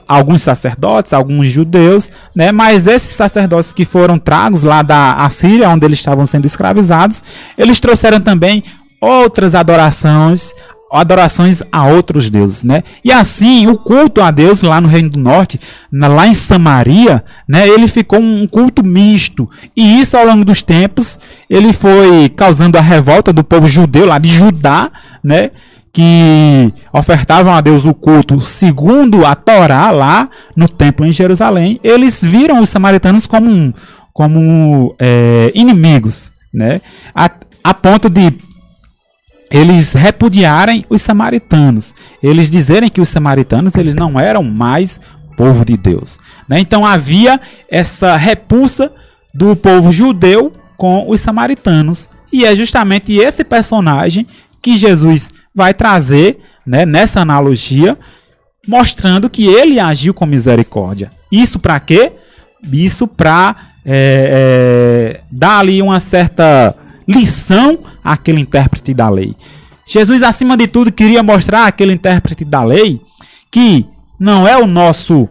alguns 0.07 0.41
sacerdotes, 0.41 1.13
alguns 1.13 1.47
judeus, 1.47 2.11
né? 2.35 2.51
Mas 2.51 2.87
esses 2.87 3.11
sacerdotes 3.11 3.73
que 3.73 3.85
foram 3.85 4.17
tragos 4.17 4.63
lá 4.63 4.81
da 4.81 5.15
Assíria, 5.15 5.69
onde 5.69 5.85
eles 5.85 5.99
estavam 5.99 6.25
sendo 6.25 6.45
escravizados, 6.45 7.23
eles 7.57 7.79
trouxeram 7.79 8.19
também 8.19 8.63
outras 8.99 9.55
adorações, 9.55 10.53
adorações 10.93 11.61
a 11.71 11.85
outros 11.85 12.29
deuses, 12.29 12.63
né? 12.63 12.83
E 13.03 13.11
assim, 13.11 13.67
o 13.67 13.77
culto 13.77 14.21
a 14.21 14.31
Deus 14.31 14.61
lá 14.61 14.79
no 14.79 14.87
Reino 14.87 15.09
do 15.09 15.19
Norte, 15.19 15.59
lá 15.91 16.27
em 16.27 16.33
Samaria, 16.33 17.23
né, 17.47 17.67
ele 17.67 17.87
ficou 17.87 18.19
um 18.19 18.47
culto 18.47 18.83
misto. 18.85 19.49
E 19.75 19.99
isso 19.99 20.15
ao 20.15 20.25
longo 20.25 20.45
dos 20.45 20.61
tempos, 20.61 21.19
ele 21.49 21.73
foi 21.73 22.29
causando 22.29 22.77
a 22.77 22.81
revolta 22.81 23.33
do 23.33 23.43
povo 23.43 23.67
judeu 23.67 24.05
lá 24.05 24.19
de 24.19 24.29
Judá, 24.29 24.91
né? 25.23 25.51
que 25.93 26.73
ofertavam 26.91 27.53
a 27.53 27.61
Deus 27.61 27.85
o 27.85 27.93
culto 27.93 28.41
segundo 28.41 29.23
a 29.23 29.35
Torá 29.35 29.91
lá 29.91 30.27
no 30.55 30.67
templo 30.67 31.05
em 31.05 31.13
Jerusalém, 31.13 31.79
eles 31.83 32.19
viram 32.19 32.59
os 32.59 32.69
samaritanos 32.69 33.27
como, 33.27 33.71
como 34.11 34.95
é, 34.97 35.51
inimigos, 35.53 36.31
né? 36.51 36.81
A, 37.13 37.29
a 37.63 37.73
ponto 37.75 38.09
de 38.09 38.33
eles 39.53 39.93
repudiarem 39.93 40.83
os 40.89 40.99
samaritanos, 41.03 41.93
eles 42.23 42.49
dizerem 42.49 42.89
que 42.89 42.99
os 42.99 43.07
samaritanos 43.07 43.75
eles 43.75 43.93
não 43.93 44.19
eram 44.19 44.43
mais 44.43 44.99
povo 45.37 45.63
de 45.63 45.77
Deus. 45.77 46.17
Né? 46.49 46.59
Então 46.59 46.83
havia 46.83 47.39
essa 47.69 48.15
repulsa 48.15 48.91
do 49.31 49.55
povo 49.55 49.91
judeu 49.91 50.51
com 50.75 51.07
os 51.07 51.21
samaritanos. 51.21 52.09
E 52.31 52.45
é 52.45 52.55
justamente 52.55 53.13
esse 53.13 53.43
personagem 53.43 54.25
que 54.59 54.75
Jesus 54.75 55.31
vai 55.53 55.71
trazer 55.71 56.39
né, 56.65 56.83
nessa 56.83 57.21
analogia, 57.21 57.95
mostrando 58.67 59.29
que 59.29 59.45
ele 59.45 59.79
agiu 59.79 60.15
com 60.15 60.25
misericórdia. 60.25 61.11
Isso 61.31 61.59
para 61.59 61.79
quê? 61.79 62.11
Isso 62.71 63.07
para 63.07 63.55
é, 63.85 65.15
é, 65.15 65.21
dar 65.29 65.59
ali 65.59 65.81
uma 65.81 65.99
certa 65.99 66.75
lição 67.07 67.79
àquele 68.03 68.41
intérprete 68.41 68.93
da 68.93 69.09
lei. 69.09 69.35
Jesus, 69.85 70.23
acima 70.23 70.55
de 70.55 70.67
tudo, 70.67 70.91
queria 70.91 71.21
mostrar 71.21 71.67
àquele 71.67 71.93
intérprete 71.93 72.45
da 72.45 72.63
lei 72.63 73.01
que 73.51 73.85
não 74.19 74.47
é 74.47 74.57
o 74.57 74.65
nosso 74.65 75.27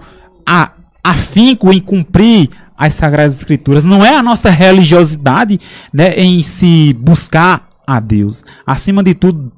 afinco 1.02 1.72
em 1.72 1.80
cumprir 1.80 2.50
as 2.76 2.94
Sagradas 2.94 3.36
Escrituras, 3.36 3.84
não 3.84 4.04
é 4.04 4.14
a 4.14 4.22
nossa 4.22 4.50
religiosidade 4.50 5.58
né, 5.92 6.14
em 6.16 6.42
se 6.42 6.92
buscar 6.94 7.68
a 7.86 8.00
Deus. 8.00 8.44
Acima 8.66 9.02
de 9.02 9.14
tudo, 9.14 9.52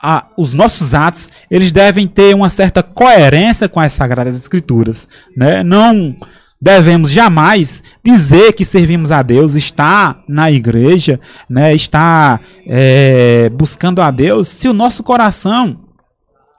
a, 0.00 0.26
os 0.36 0.52
nossos 0.52 0.94
atos 0.94 1.30
eles 1.50 1.72
devem 1.72 2.06
ter 2.06 2.34
uma 2.34 2.48
certa 2.48 2.82
coerência 2.82 3.68
com 3.68 3.80
as 3.80 3.92
Sagradas 3.92 4.36
Escrituras. 4.36 5.08
Né? 5.36 5.62
Não 5.62 6.16
devemos 6.60 7.10
jamais 7.10 7.82
dizer 8.04 8.52
que 8.52 8.64
servimos 8.64 9.10
a 9.10 9.22
Deus, 9.22 9.54
está 9.54 10.20
na 10.28 10.50
igreja, 10.50 11.20
né, 11.48 11.74
está 11.74 12.40
é, 12.66 13.48
buscando 13.50 14.02
a 14.02 14.10
Deus, 14.10 14.48
se 14.48 14.68
o 14.68 14.72
nosso 14.72 15.02
coração 15.02 15.88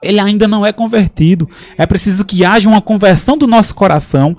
ele 0.02 0.18
ainda 0.18 0.48
não 0.48 0.64
é 0.64 0.72
convertido. 0.72 1.48
É 1.76 1.86
preciso 1.86 2.24
que 2.24 2.44
haja 2.44 2.68
uma 2.68 2.80
conversão 2.80 3.36
do 3.36 3.46
nosso 3.46 3.74
coração, 3.74 4.36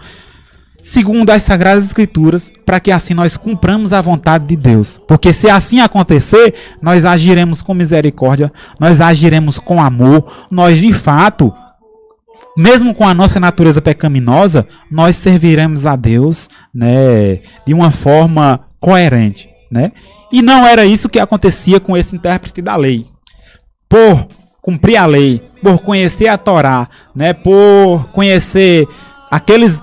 segundo 0.81 1.29
as 1.29 1.43
Sagradas 1.43 1.85
Escrituras, 1.85 2.51
para 2.65 2.79
que 2.79 2.91
assim 2.91 3.13
nós 3.13 3.37
cumpramos 3.37 3.93
a 3.93 4.01
vontade 4.01 4.47
de 4.47 4.55
Deus. 4.55 4.99
Porque 5.07 5.31
se 5.31 5.49
assim 5.49 5.79
acontecer, 5.79 6.55
nós 6.81 7.05
agiremos 7.05 7.61
com 7.61 7.73
misericórdia, 7.73 8.51
nós 8.79 8.99
agiremos 8.99 9.59
com 9.59 9.81
amor, 9.81 10.47
nós 10.49 10.79
de 10.79 10.93
fato 10.93 11.53
mesmo 12.57 12.93
com 12.93 13.07
a 13.07 13.13
nossa 13.13 13.39
natureza 13.39 13.81
pecaminosa, 13.81 14.67
nós 14.89 15.15
serviremos 15.15 15.85
a 15.85 15.95
Deus, 15.95 16.49
né, 16.73 17.39
de 17.65 17.73
uma 17.73 17.91
forma 17.91 18.61
coerente, 18.79 19.49
né? 19.71 19.91
E 20.31 20.41
não 20.41 20.65
era 20.65 20.85
isso 20.85 21.09
que 21.09 21.19
acontecia 21.19 21.79
com 21.79 21.95
esse 21.95 22.15
intérprete 22.15 22.61
da 22.61 22.75
lei. 22.75 23.05
Por 23.87 24.27
cumprir 24.61 24.95
a 24.95 25.05
lei, 25.05 25.41
por 25.61 25.79
conhecer 25.79 26.27
a 26.27 26.37
Torá, 26.37 26.87
né, 27.15 27.33
por 27.33 28.09
conhecer 28.11 28.87
aqueles 29.29 29.79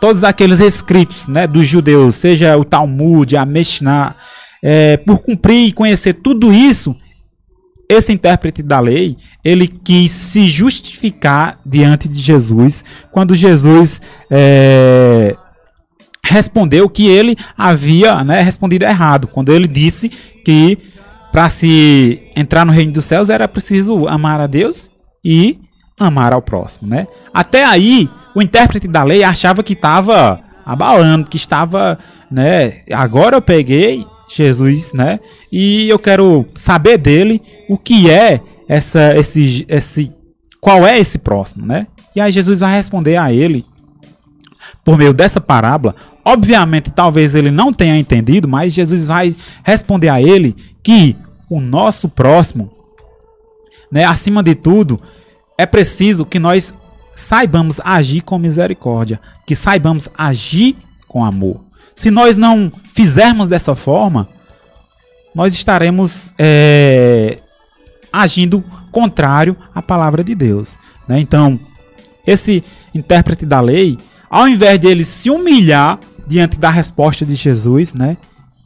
todos 0.00 0.24
aqueles 0.24 0.60
escritos, 0.60 1.28
né, 1.28 1.46
dos 1.46 1.66
judeus, 1.66 2.14
seja 2.14 2.56
o 2.56 2.64
Talmud, 2.64 3.36
a 3.36 3.44
Mishnah, 3.44 4.14
é, 4.62 4.96
por 4.96 5.18
cumprir 5.18 5.68
e 5.68 5.72
conhecer 5.72 6.14
tudo 6.14 6.52
isso, 6.52 6.96
esse 7.90 8.12
intérprete 8.12 8.62
da 8.62 8.78
lei, 8.78 9.16
ele 9.44 9.66
quis 9.66 10.12
se 10.12 10.48
justificar 10.48 11.58
diante 11.66 12.08
de 12.08 12.20
Jesus, 12.20 12.84
quando 13.10 13.34
Jesus 13.34 14.00
é, 14.30 15.36
respondeu 16.24 16.88
que 16.88 17.08
ele 17.08 17.36
havia 17.58 18.22
né, 18.22 18.42
respondido 18.42 18.84
errado, 18.84 19.26
quando 19.26 19.52
ele 19.52 19.66
disse 19.66 20.08
que 20.08 20.78
para 21.32 21.50
se 21.50 22.22
entrar 22.36 22.64
no 22.64 22.70
reino 22.70 22.92
dos 22.92 23.04
céus 23.04 23.28
era 23.28 23.48
preciso 23.48 24.06
amar 24.06 24.40
a 24.40 24.46
Deus 24.46 24.88
e 25.24 25.58
amar 25.98 26.32
ao 26.32 26.40
próximo, 26.40 26.88
né? 26.88 27.08
Até 27.34 27.64
aí, 27.64 28.08
o 28.36 28.40
intérprete 28.40 28.86
da 28.86 29.02
lei 29.02 29.24
achava 29.24 29.64
que 29.64 29.72
estava 29.72 30.40
abalando, 30.64 31.28
que 31.28 31.36
estava, 31.36 31.98
né? 32.30 32.82
Agora 32.92 33.36
eu 33.36 33.42
peguei 33.42 34.06
Jesus, 34.30 34.92
né? 34.92 35.18
E 35.50 35.88
eu 35.88 35.98
quero 35.98 36.46
saber 36.54 36.96
dele 36.98 37.42
o 37.68 37.76
que 37.76 38.08
é 38.10 38.40
essa, 38.68 39.16
esse, 39.16 39.66
esse, 39.68 40.12
qual 40.60 40.86
é 40.86 40.98
esse 40.98 41.18
próximo, 41.18 41.66
né? 41.66 41.86
E 42.14 42.20
aí 42.20 42.30
Jesus 42.30 42.60
vai 42.60 42.74
responder 42.74 43.16
a 43.16 43.32
ele 43.32 43.64
por 44.84 44.96
meio 44.96 45.12
dessa 45.12 45.40
parábola. 45.40 45.94
Obviamente, 46.24 46.90
talvez 46.90 47.34
ele 47.34 47.50
não 47.50 47.72
tenha 47.72 47.98
entendido, 47.98 48.46
mas 48.46 48.72
Jesus 48.72 49.06
vai 49.06 49.34
responder 49.64 50.08
a 50.08 50.20
ele 50.20 50.54
que 50.82 51.16
o 51.48 51.60
nosso 51.60 52.08
próximo, 52.08 52.70
né, 53.90 54.04
acima 54.04 54.42
de 54.42 54.54
tudo, 54.54 55.00
é 55.58 55.66
preciso 55.66 56.24
que 56.24 56.38
nós 56.38 56.72
saibamos 57.12 57.80
agir 57.84 58.22
com 58.22 58.38
misericórdia, 58.38 59.20
que 59.46 59.54
saibamos 59.54 60.08
agir 60.16 60.76
com 61.08 61.24
amor. 61.24 61.60
Se 62.00 62.10
nós 62.10 62.34
não 62.34 62.72
fizermos 62.94 63.46
dessa 63.46 63.76
forma, 63.76 64.26
nós 65.34 65.52
estaremos 65.52 66.32
é, 66.38 67.40
agindo 68.10 68.64
contrário 68.90 69.54
à 69.74 69.82
palavra 69.82 70.24
de 70.24 70.34
Deus. 70.34 70.78
Né? 71.06 71.20
Então, 71.20 71.60
esse 72.26 72.64
intérprete 72.94 73.44
da 73.44 73.60
lei, 73.60 73.98
ao 74.30 74.48
invés 74.48 74.80
de 74.80 74.88
ele 74.88 75.04
se 75.04 75.28
humilhar 75.28 76.00
diante 76.26 76.58
da 76.58 76.70
resposta 76.70 77.26
de 77.26 77.34
Jesus, 77.34 77.92
né, 77.92 78.16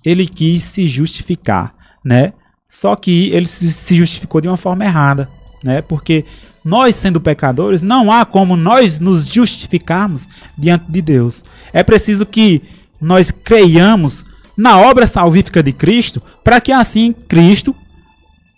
ele 0.05 0.29
quis 0.29 0.63
se 0.63 0.87
justificar, 0.87 1.75
né? 2.05 2.35
Só 2.69 2.95
que 2.95 3.31
ele 3.33 3.47
se 3.47 3.97
justificou 3.97 4.41
de 4.41 4.47
uma 4.47 4.57
forma 4.57 4.85
errada, 4.85 5.29
né? 5.61 5.83
Porque 5.83 6.25
nós 6.65 6.95
sendo 6.95 7.21
pecadores, 7.21 7.83
não 7.83 8.13
há 8.13 8.25
como 8.25 8.55
nós 8.55 9.01
nos 9.01 9.27
justificarmos 9.27 10.29
diante 10.57 10.85
de 10.89 11.03
Deus. 11.03 11.45
É 11.73 11.83
preciso 11.83 12.25
que 12.25 12.63
nós 13.05 13.31
creiamos 13.31 14.25
na 14.57 14.79
obra 14.79 15.07
salvífica 15.07 15.63
de 15.63 15.73
Cristo, 15.73 16.23
para 16.43 16.59
que 16.59 16.73
assim 16.73 17.13
Cristo 17.13 17.77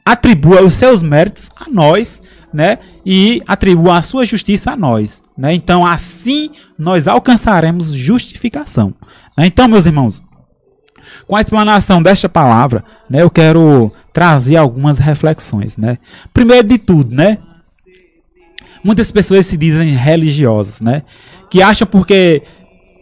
atribua 0.05 0.63
os 0.63 0.75
seus 0.75 1.03
méritos 1.03 1.51
a 1.57 1.69
nós, 1.69 2.23
né? 2.53 2.79
E 3.05 3.43
atribua 3.47 3.99
a 3.99 4.03
sua 4.03 4.25
justiça 4.25 4.71
a 4.71 4.77
nós, 4.77 5.23
né? 5.37 5.53
Então, 5.53 5.85
assim 5.85 6.51
nós 6.79 7.09
alcançaremos 7.09 7.93
justificação. 7.93 8.95
Né? 9.37 9.47
Então, 9.47 9.67
meus 9.67 9.85
irmãos, 9.85 10.23
com 11.27 11.35
a 11.35 11.41
explanação 11.41 12.01
desta 12.01 12.29
palavra, 12.29 12.85
né, 13.11 13.23
eu 13.23 13.31
quero 13.31 13.91
trazer 14.13 14.57
algumas 14.57 14.99
reflexões, 14.99 15.77
né? 15.77 15.99
Primeiro 16.33 16.69
de 16.69 16.79
tudo, 16.79 17.13
né? 17.13 17.39
Muitas 18.85 19.11
pessoas 19.11 19.45
se 19.47 19.57
dizem 19.57 19.89
religiosas, 19.89 20.81
né? 20.81 21.03
Que 21.51 21.63
acham 21.63 21.87
porque 21.87 22.43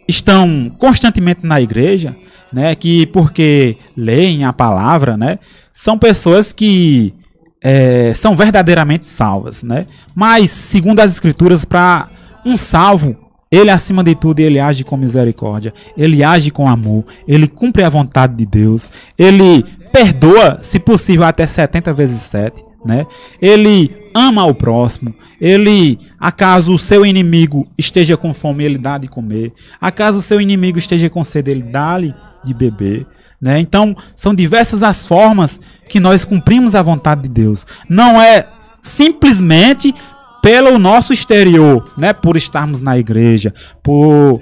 estão 0.07 0.71
constantemente 0.77 1.45
na 1.45 1.59
igreja, 1.61 2.15
né, 2.51 2.75
que 2.75 3.05
porque 3.07 3.77
leem 3.95 4.43
a 4.43 4.53
palavra, 4.53 5.17
né, 5.17 5.39
são 5.73 5.97
pessoas 5.97 6.53
que 6.53 7.13
é, 7.61 8.13
são 8.13 8.35
verdadeiramente 8.35 9.05
salvas, 9.07 9.63
né? 9.63 9.87
Mas 10.13 10.51
segundo 10.51 10.99
as 10.99 11.11
escrituras, 11.13 11.65
para 11.65 12.07
um 12.45 12.55
salvo, 12.55 13.17
ele 13.51 13.71
acima 13.71 14.03
de 14.03 14.13
tudo 14.13 14.39
ele 14.39 14.59
age 14.59 14.83
com 14.83 14.95
misericórdia, 14.95 15.73
ele 15.97 16.23
age 16.23 16.51
com 16.51 16.67
amor, 16.67 17.05
ele 17.27 17.47
cumpre 17.47 17.83
a 17.83 17.89
vontade 17.89 18.35
de 18.35 18.45
Deus, 18.45 18.91
ele 19.17 19.65
perdoa, 19.91 20.59
se 20.61 20.79
possível, 20.79 21.25
até 21.25 21.47
70 21.47 21.93
vezes 21.93 22.21
7, 22.21 22.63
né? 22.85 23.05
Ele 23.41 23.91
ama 24.13 24.45
o 24.45 24.53
próximo, 24.53 25.13
ele, 25.41 25.99
acaso 26.19 26.73
o 26.73 26.79
seu 26.79 27.05
inimigo 27.05 27.67
esteja 27.77 28.15
com 28.15 28.33
fome, 28.33 28.63
ele 28.63 28.77
dá 28.77 28.97
de 28.97 29.07
comer, 29.07 29.51
acaso 29.81 30.19
o 30.19 30.21
seu 30.21 30.39
inimigo 30.39 30.77
esteja 30.77 31.09
com 31.09 31.23
sede, 31.23 31.51
ele 31.51 31.63
dá-lhe 31.63 32.13
de 32.43 32.53
beber. 32.53 33.05
Né? 33.41 33.59
Então, 33.59 33.95
são 34.15 34.33
diversas 34.33 34.81
as 34.81 35.05
formas 35.05 35.59
que 35.89 35.99
nós 35.99 36.23
cumprimos 36.23 36.73
a 36.73 36.81
vontade 36.81 37.23
de 37.23 37.29
Deus. 37.29 37.65
Não 37.89 38.21
é 38.21 38.47
simplesmente 38.81 39.93
pelo 40.41 40.79
nosso 40.79 41.11
exterior, 41.11 41.91
né? 41.97 42.13
por 42.13 42.37
estarmos 42.37 42.79
na 42.79 42.97
igreja, 42.97 43.53
por 43.83 44.41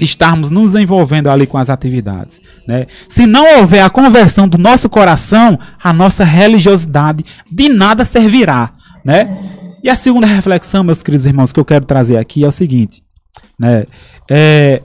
estarmos 0.00 0.50
nos 0.50 0.74
envolvendo 0.74 1.28
ali 1.28 1.46
com 1.46 1.58
as 1.58 1.70
atividades. 1.70 2.40
Né? 2.66 2.86
Se 3.08 3.26
não 3.26 3.58
houver 3.58 3.80
a 3.80 3.90
conversão 3.90 4.48
do 4.48 4.58
nosso 4.58 4.88
coração, 4.88 5.58
a 5.82 5.92
nossa 5.92 6.24
religiosidade 6.24 7.24
de 7.50 7.68
nada 7.68 8.04
servirá. 8.04 8.72
Né? 9.04 9.36
E 9.82 9.90
a 9.90 9.96
segunda 9.96 10.26
reflexão, 10.26 10.82
meus 10.82 11.02
queridos 11.02 11.26
irmãos, 11.26 11.52
que 11.52 11.60
eu 11.60 11.64
quero 11.64 11.84
trazer 11.84 12.16
aqui 12.16 12.44
é 12.44 12.48
o 12.48 12.52
seguinte. 12.52 13.02
Né? 13.58 13.84
É, 14.30 14.80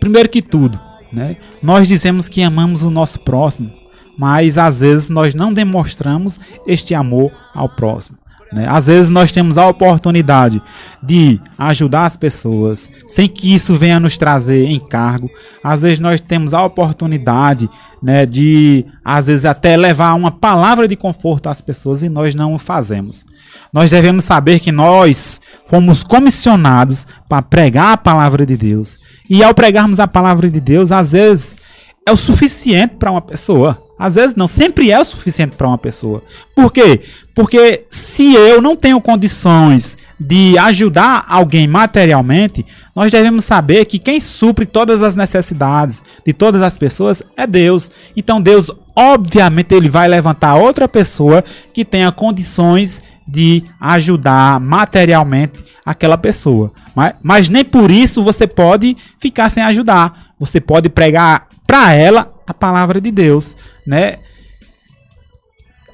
primeiro 0.00 0.28
que 0.28 0.42
tudo, 0.42 0.80
né? 1.12 1.36
Nós 1.62 1.86
dizemos 1.86 2.28
que 2.28 2.42
amamos 2.42 2.82
o 2.82 2.90
nosso 2.90 3.20
próximo, 3.20 3.70
mas 4.18 4.56
às 4.58 4.80
vezes 4.80 5.08
nós 5.08 5.34
não 5.34 5.52
demonstramos 5.52 6.40
este 6.66 6.94
amor 6.94 7.30
ao 7.54 7.68
próximo. 7.68 8.18
Né? 8.52 8.66
Às 8.68 8.86
vezes 8.86 9.08
nós 9.08 9.32
temos 9.32 9.56
a 9.56 9.66
oportunidade 9.66 10.62
de 11.02 11.40
ajudar 11.56 12.04
as 12.04 12.16
pessoas 12.16 12.90
sem 13.06 13.26
que 13.26 13.54
isso 13.54 13.74
venha 13.74 13.98
nos 13.98 14.18
trazer 14.18 14.68
encargo. 14.68 15.30
Às 15.64 15.82
vezes 15.82 16.00
nós 16.00 16.20
temos 16.20 16.52
a 16.52 16.62
oportunidade 16.64 17.68
né, 18.02 18.26
de, 18.26 18.84
às 19.04 19.28
vezes, 19.28 19.44
até 19.44 19.76
levar 19.76 20.14
uma 20.14 20.30
palavra 20.30 20.88
de 20.88 20.96
conforto 20.96 21.48
às 21.48 21.60
pessoas 21.60 22.02
e 22.02 22.08
nós 22.08 22.34
não 22.34 22.52
o 22.52 22.58
fazemos. 22.58 23.24
Nós 23.72 23.90
devemos 23.90 24.24
saber 24.24 24.58
que 24.58 24.72
nós 24.72 25.40
fomos 25.66 26.02
comissionados 26.02 27.06
para 27.28 27.40
pregar 27.40 27.92
a 27.92 27.96
palavra 27.96 28.44
de 28.44 28.56
Deus 28.56 28.98
e 29.30 29.42
ao 29.42 29.54
pregarmos 29.54 30.00
a 30.00 30.08
palavra 30.08 30.50
de 30.50 30.60
Deus, 30.60 30.90
às 30.90 31.12
vezes 31.12 31.56
é 32.06 32.12
o 32.12 32.16
suficiente 32.16 32.96
para 32.98 33.10
uma 33.10 33.22
pessoa. 33.22 33.80
Às 34.02 34.16
vezes 34.16 34.34
não, 34.34 34.48
sempre 34.48 34.90
é 34.90 35.00
o 35.00 35.04
suficiente 35.04 35.54
para 35.56 35.68
uma 35.68 35.78
pessoa. 35.78 36.24
Por 36.56 36.72
quê? 36.72 37.02
Porque 37.32 37.84
se 37.88 38.34
eu 38.34 38.60
não 38.60 38.74
tenho 38.74 39.00
condições 39.00 39.96
de 40.18 40.58
ajudar 40.58 41.24
alguém 41.28 41.68
materialmente, 41.68 42.66
nós 42.96 43.12
devemos 43.12 43.44
saber 43.44 43.84
que 43.84 44.00
quem 44.00 44.18
supre 44.18 44.66
todas 44.66 45.04
as 45.04 45.14
necessidades 45.14 46.02
de 46.26 46.32
todas 46.32 46.62
as 46.62 46.76
pessoas 46.76 47.22
é 47.36 47.46
Deus. 47.46 47.92
Então 48.16 48.42
Deus, 48.42 48.72
obviamente, 48.96 49.72
ele 49.72 49.88
vai 49.88 50.08
levantar 50.08 50.56
outra 50.56 50.88
pessoa 50.88 51.44
que 51.72 51.84
tenha 51.84 52.10
condições 52.10 53.00
de 53.24 53.62
ajudar 53.80 54.58
materialmente 54.58 55.62
aquela 55.86 56.18
pessoa. 56.18 56.72
Mas, 56.92 57.14
mas 57.22 57.48
nem 57.48 57.64
por 57.64 57.88
isso 57.88 58.24
você 58.24 58.48
pode 58.48 58.96
ficar 59.20 59.48
sem 59.48 59.62
ajudar. 59.62 60.32
Você 60.40 60.60
pode 60.60 60.88
pregar 60.88 61.46
para 61.64 61.94
ela 61.94 62.31
a 62.46 62.54
palavra 62.54 63.00
de 63.00 63.10
Deus, 63.10 63.56
né? 63.86 64.16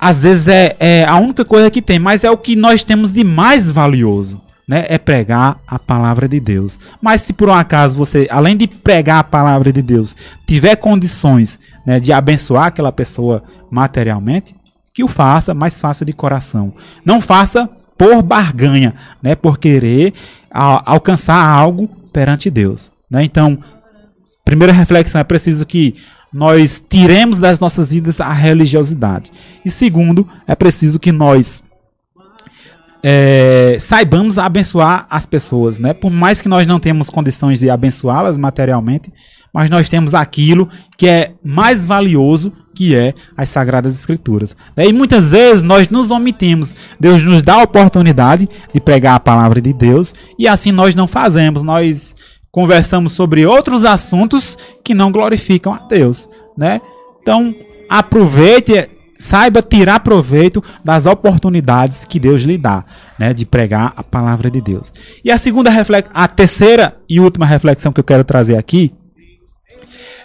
Às 0.01 0.23
vezes 0.23 0.47
é, 0.47 0.77
é 0.79 1.05
a 1.05 1.17
única 1.17 1.45
coisa 1.45 1.71
que 1.71 1.83
tem, 1.83 1.99
mas 1.99 2.23
é 2.23 2.31
o 2.31 2.37
que 2.37 2.55
nós 2.55 2.85
temos 2.85 3.13
de 3.13 3.25
mais 3.25 3.69
valioso. 3.71 4.41
Né, 4.67 4.85
é 4.91 4.99
pregar 4.99 5.59
a 5.67 5.79
palavra 5.79 6.29
de 6.29 6.39
Deus. 6.39 6.79
Mas 7.01 7.23
se 7.23 7.33
por 7.33 7.49
um 7.49 7.55
acaso 7.55 7.97
você, 7.97 8.29
além 8.31 8.55
de 8.55 8.69
pregar 8.69 9.21
a 9.21 9.25
palavra 9.25 9.73
de 9.73 9.81
Deus, 9.81 10.15
tiver 10.47 10.77
condições 10.77 11.59
né, 11.87 11.99
de 11.99 12.13
abençoar 12.13 12.67
aquela 12.67 12.93
pessoa 12.93 13.43
materialmente, 13.71 14.55
que 14.93 15.03
o 15.03 15.09
faça, 15.09 15.55
mas 15.55 15.81
faça 15.81 16.05
de 16.05 16.13
coração. 16.13 16.75
Não 17.03 17.19
faça 17.23 17.67
por 17.97 18.23
barganha, 18.23 18.95
né? 19.23 19.35
Por 19.35 19.59
querer 19.59 20.13
a, 20.51 20.93
alcançar 20.93 21.37
algo 21.37 21.89
perante 22.13 22.49
Deus. 22.51 22.93
Né? 23.11 23.25
Então, 23.25 23.59
primeira 24.45 24.73
reflexão 24.73 25.21
é 25.21 25.25
preciso 25.25 25.67
que 25.67 25.97
nós 26.33 26.83
tiremos 26.89 27.39
das 27.39 27.59
nossas 27.59 27.91
vidas 27.93 28.21
a 28.21 28.33
religiosidade. 28.33 29.31
E 29.65 29.71
segundo, 29.71 30.29
é 30.47 30.55
preciso 30.55 30.99
que 30.99 31.13
nós 31.13 31.63
é, 33.03 33.77
saibamos 33.81 34.39
abençoar 34.39 35.07
as 35.09 35.25
pessoas, 35.25 35.79
né? 35.79 35.93
Por 35.95 36.11
mais 36.11 36.41
que 36.41 36.49
nós 36.49 36.67
não 36.67 36.81
tenhamos 36.81 37.09
condições 37.09 37.61
de 37.61 37.71
abençoá-las 37.71 38.37
materialmente, 38.37 39.13
mas 39.53 39.71
nós 39.71 39.89
temos 39.89 40.15
aquilo 40.15 40.69
que 40.97 41.09
é 41.09 41.33
mais 41.43 41.87
valioso, 41.87 42.53
que 42.75 42.95
é 42.95 43.15
as 43.37 43.49
Sagradas 43.49 43.99
Escrituras. 43.99 44.55
E 44.77 44.93
muitas 44.93 45.31
vezes 45.31 45.63
nós 45.63 45.89
nos 45.89 46.11
omitimos. 46.11 46.75
Deus 47.01 47.23
nos 47.23 47.43
dá 47.43 47.55
a 47.55 47.63
oportunidade 47.63 48.49
de 48.73 48.81
pregar 48.81 49.17
a 49.17 49.21
palavra 49.21 49.61
de 49.61 49.73
Deus 49.73 50.15
e 50.39 50.47
assim 50.47 50.71
nós 50.71 50.95
não 50.95 51.09
fazemos. 51.09 51.63
Nós 51.63 52.15
conversamos 52.51 53.13
sobre 53.13 53.47
outros 53.47 53.85
assuntos 53.85 54.57
que 54.83 54.95
não 54.95 55.13
glorificam 55.13 55.73
a 55.73 55.79
Deus, 55.79 56.29
né? 56.57 56.81
Então, 57.21 57.55
aproveite, 57.89 58.89
saiba 59.19 59.63
tirar 59.63 60.01
proveito 60.01 60.63
das 60.85 61.07
oportunidades 61.07 62.05
que 62.05 62.19
Deus 62.19 62.43
lhe 62.43 62.57
dá 62.57 62.85
né, 63.19 63.35
de 63.35 63.45
pregar 63.45 63.93
a 63.97 64.03
palavra 64.03 64.51
de 64.51 64.61
Deus. 64.61 64.93
E 65.25 65.31
a 65.31 65.37
segunda 65.37 65.71
reflexão, 65.71 66.13
a 66.15 66.29
terceira 66.29 66.97
e 67.09 67.21
última 67.21 67.45
reflexão 67.45 67.93
que 67.93 68.01
eu 68.01 68.05
quero 68.05 68.25
trazer 68.25 68.57
aqui 68.57 68.93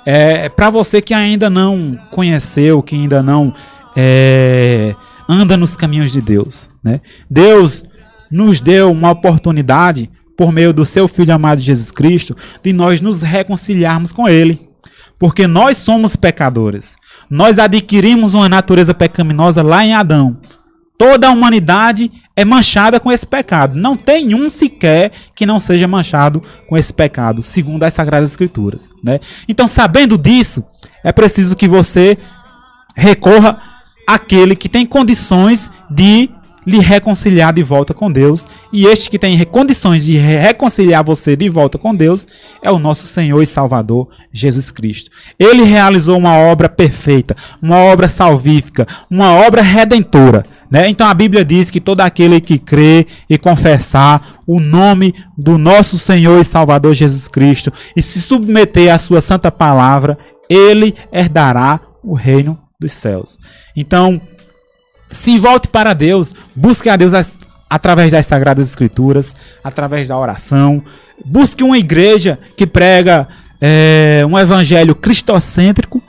é 0.05 0.49
para 0.49 0.69
você 0.69 1.01
que 1.01 1.13
ainda 1.13 1.49
não 1.49 1.97
conheceu, 2.11 2.83
que 2.83 2.95
ainda 2.95 3.23
não 3.23 3.53
é, 3.95 4.93
anda 5.27 5.55
nos 5.57 5.75
caminhos 5.75 6.11
de 6.11 6.21
Deus. 6.21 6.69
Né? 6.83 6.99
Deus 7.29 7.85
nos 8.29 8.59
deu 8.59 8.91
uma 8.91 9.11
oportunidade, 9.11 10.09
por 10.37 10.51
meio 10.51 10.73
do 10.73 10.85
seu 10.85 11.07
Filho 11.07 11.33
amado 11.33 11.61
Jesus 11.61 11.91
Cristo, 11.91 12.35
de 12.63 12.73
nós 12.73 13.01
nos 13.01 13.21
reconciliarmos 13.21 14.11
com 14.11 14.27
Ele. 14.27 14.59
Porque 15.19 15.47
nós 15.47 15.77
somos 15.77 16.15
pecadores. 16.15 16.95
Nós 17.29 17.59
adquirimos 17.59 18.33
uma 18.33 18.49
natureza 18.49 18.93
pecaminosa 18.93 19.61
lá 19.61 19.85
em 19.85 19.93
Adão. 19.93 20.37
Toda 20.97 21.27
a 21.27 21.31
humanidade 21.31 22.11
é 22.35 22.45
manchada 22.45 22.99
com 22.99 23.11
esse 23.11 23.25
pecado. 23.25 23.75
Não 23.77 23.95
tem 23.95 24.35
um 24.35 24.49
sequer 24.49 25.11
que 25.35 25.45
não 25.45 25.59
seja 25.59 25.87
manchado 25.87 26.41
com 26.67 26.77
esse 26.77 26.93
pecado, 26.93 27.41
segundo 27.41 27.83
as 27.83 27.93
Sagradas 27.93 28.31
Escrituras. 28.31 28.89
Né? 29.03 29.19
Então, 29.47 29.67
sabendo 29.67 30.17
disso, 30.17 30.63
é 31.03 31.11
preciso 31.11 31.55
que 31.55 31.67
você 31.67 32.17
recorra 32.95 33.61
àquele 34.07 34.55
que 34.55 34.69
tem 34.69 34.85
condições 34.85 35.69
de 35.89 36.29
lhe 36.65 36.79
reconciliar 36.79 37.53
de 37.53 37.63
volta 37.63 37.93
com 37.93 38.11
Deus. 38.11 38.47
E 38.71 38.85
este 38.85 39.09
que 39.09 39.19
tem 39.19 39.43
condições 39.45 40.05
de 40.05 40.17
reconciliar 40.17 41.03
você 41.03 41.35
de 41.35 41.49
volta 41.49 41.77
com 41.77 41.95
Deus 41.95 42.27
é 42.61 42.71
o 42.71 42.79
nosso 42.79 43.07
Senhor 43.07 43.41
e 43.41 43.45
Salvador 43.45 44.09
Jesus 44.31 44.71
Cristo. 44.71 45.11
Ele 45.37 45.63
realizou 45.63 46.17
uma 46.17 46.37
obra 46.37 46.69
perfeita, 46.69 47.35
uma 47.61 47.77
obra 47.77 48.07
salvífica, 48.07 48.87
uma 49.09 49.33
obra 49.33 49.61
redentora. 49.61 50.45
Né? 50.69 50.89
Então 50.89 51.07
a 51.07 51.13
Bíblia 51.13 51.45
diz 51.45 51.69
que 51.69 51.79
todo 51.79 52.01
aquele 52.01 52.41
que 52.41 52.57
crê 52.57 53.05
e 53.29 53.37
confessar 53.37 54.39
o 54.47 54.59
nome 54.59 55.13
do 55.37 55.57
nosso 55.57 55.99
Senhor 55.99 56.41
e 56.41 56.43
Salvador 56.43 56.95
Jesus 56.95 57.27
Cristo 57.27 57.71
e 57.95 58.01
se 58.01 58.19
submeter 58.19 58.91
à 58.91 58.97
sua 58.97 59.21
santa 59.21 59.51
palavra, 59.51 60.17
ele 60.49 60.95
herdará 61.11 61.79
o 62.03 62.15
reino 62.15 62.59
dos 62.79 62.91
céus. 62.91 63.37
Então, 63.75 64.19
se 65.13 65.37
volte 65.39 65.67
para 65.67 65.93
Deus, 65.93 66.35
busque 66.55 66.89
a 66.89 66.95
Deus 66.95 67.13
através 67.69 68.11
das 68.11 68.25
Sagradas 68.25 68.67
Escrituras, 68.67 69.35
através 69.63 70.09
da 70.09 70.17
oração. 70.17 70.83
Busque 71.23 71.63
uma 71.63 71.77
igreja 71.77 72.37
que 72.57 72.67
prega 72.67 73.27
é, 73.61 74.25
um 74.27 74.37
evangelho 74.37 74.93
cristocêntrico 74.93 76.01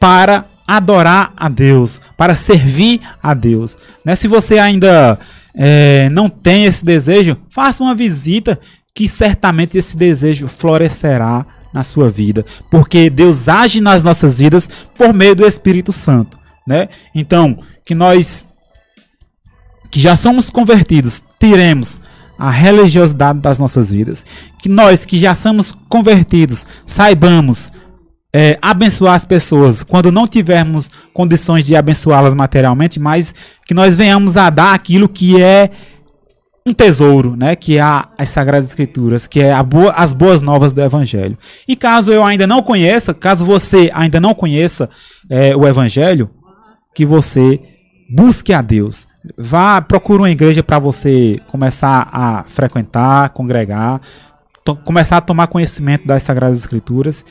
para 0.00 0.44
adorar 0.66 1.32
a 1.36 1.48
Deus, 1.48 2.00
para 2.16 2.34
servir 2.34 3.00
a 3.22 3.32
Deus. 3.32 3.78
Né? 4.04 4.16
Se 4.16 4.26
você 4.26 4.58
ainda 4.58 5.18
é, 5.54 6.08
não 6.10 6.28
tem 6.28 6.64
esse 6.64 6.84
desejo, 6.84 7.36
faça 7.48 7.82
uma 7.84 7.94
visita 7.94 8.58
que 8.92 9.06
certamente 9.06 9.78
esse 9.78 9.96
desejo 9.96 10.48
florescerá 10.48 11.46
na 11.72 11.84
sua 11.84 12.08
vida, 12.08 12.44
porque 12.70 13.10
Deus 13.10 13.48
age 13.48 13.82
nas 13.82 14.02
nossas 14.02 14.38
vidas 14.38 14.68
por 14.96 15.12
meio 15.12 15.36
do 15.36 15.46
Espírito 15.46 15.92
Santo, 15.92 16.38
né? 16.66 16.88
Então, 17.14 17.58
que 17.84 17.94
nós 17.94 18.46
que 19.90 20.00
já 20.00 20.16
somos 20.16 20.50
convertidos, 20.50 21.22
tiremos 21.38 22.00
a 22.38 22.50
religiosidade 22.50 23.38
das 23.38 23.58
nossas 23.58 23.90
vidas, 23.90 24.26
que 24.60 24.68
nós 24.68 25.06
que 25.06 25.18
já 25.18 25.34
somos 25.34 25.72
convertidos, 25.88 26.66
saibamos 26.86 27.72
é, 28.32 28.58
abençoar 28.60 29.14
as 29.14 29.24
pessoas 29.24 29.82
quando 29.82 30.12
não 30.12 30.26
tivermos 30.26 30.90
condições 31.14 31.64
de 31.64 31.74
abençoá-las 31.74 32.34
materialmente, 32.34 33.00
mas 33.00 33.34
que 33.66 33.72
nós 33.72 33.96
venhamos 33.96 34.36
a 34.36 34.50
dar 34.50 34.74
aquilo 34.74 35.08
que 35.08 35.40
é 35.40 35.70
um 36.66 36.74
tesouro, 36.74 37.36
né? 37.36 37.54
Que 37.56 37.78
é 37.78 37.82
as 38.18 38.28
Sagradas 38.28 38.68
Escrituras, 38.68 39.26
que 39.26 39.40
é 39.40 39.62
boa, 39.62 39.92
as 39.92 40.12
boas 40.12 40.42
novas 40.42 40.72
do 40.72 40.82
Evangelho. 40.82 41.38
E 41.66 41.76
caso 41.76 42.12
eu 42.12 42.24
ainda 42.24 42.46
não 42.46 42.60
conheça, 42.60 43.14
caso 43.14 43.44
você 43.46 43.88
ainda 43.94 44.20
não 44.20 44.34
conheça 44.34 44.90
é, 45.30 45.56
o 45.56 45.66
Evangelho, 45.66 46.28
que 46.96 47.04
você 47.04 47.60
busque 48.08 48.54
a 48.54 48.62
Deus. 48.62 49.06
Vá, 49.36 49.82
procure 49.82 50.22
uma 50.22 50.30
igreja 50.30 50.62
para 50.62 50.78
você 50.78 51.38
começar 51.46 52.08
a 52.10 52.42
frequentar, 52.44 53.28
congregar, 53.30 54.00
começar 54.82 55.18
a 55.18 55.20
tomar 55.20 55.48
conhecimento 55.48 56.06
das 56.06 56.22
Sagradas 56.22 56.56
Escrituras, 56.56 57.22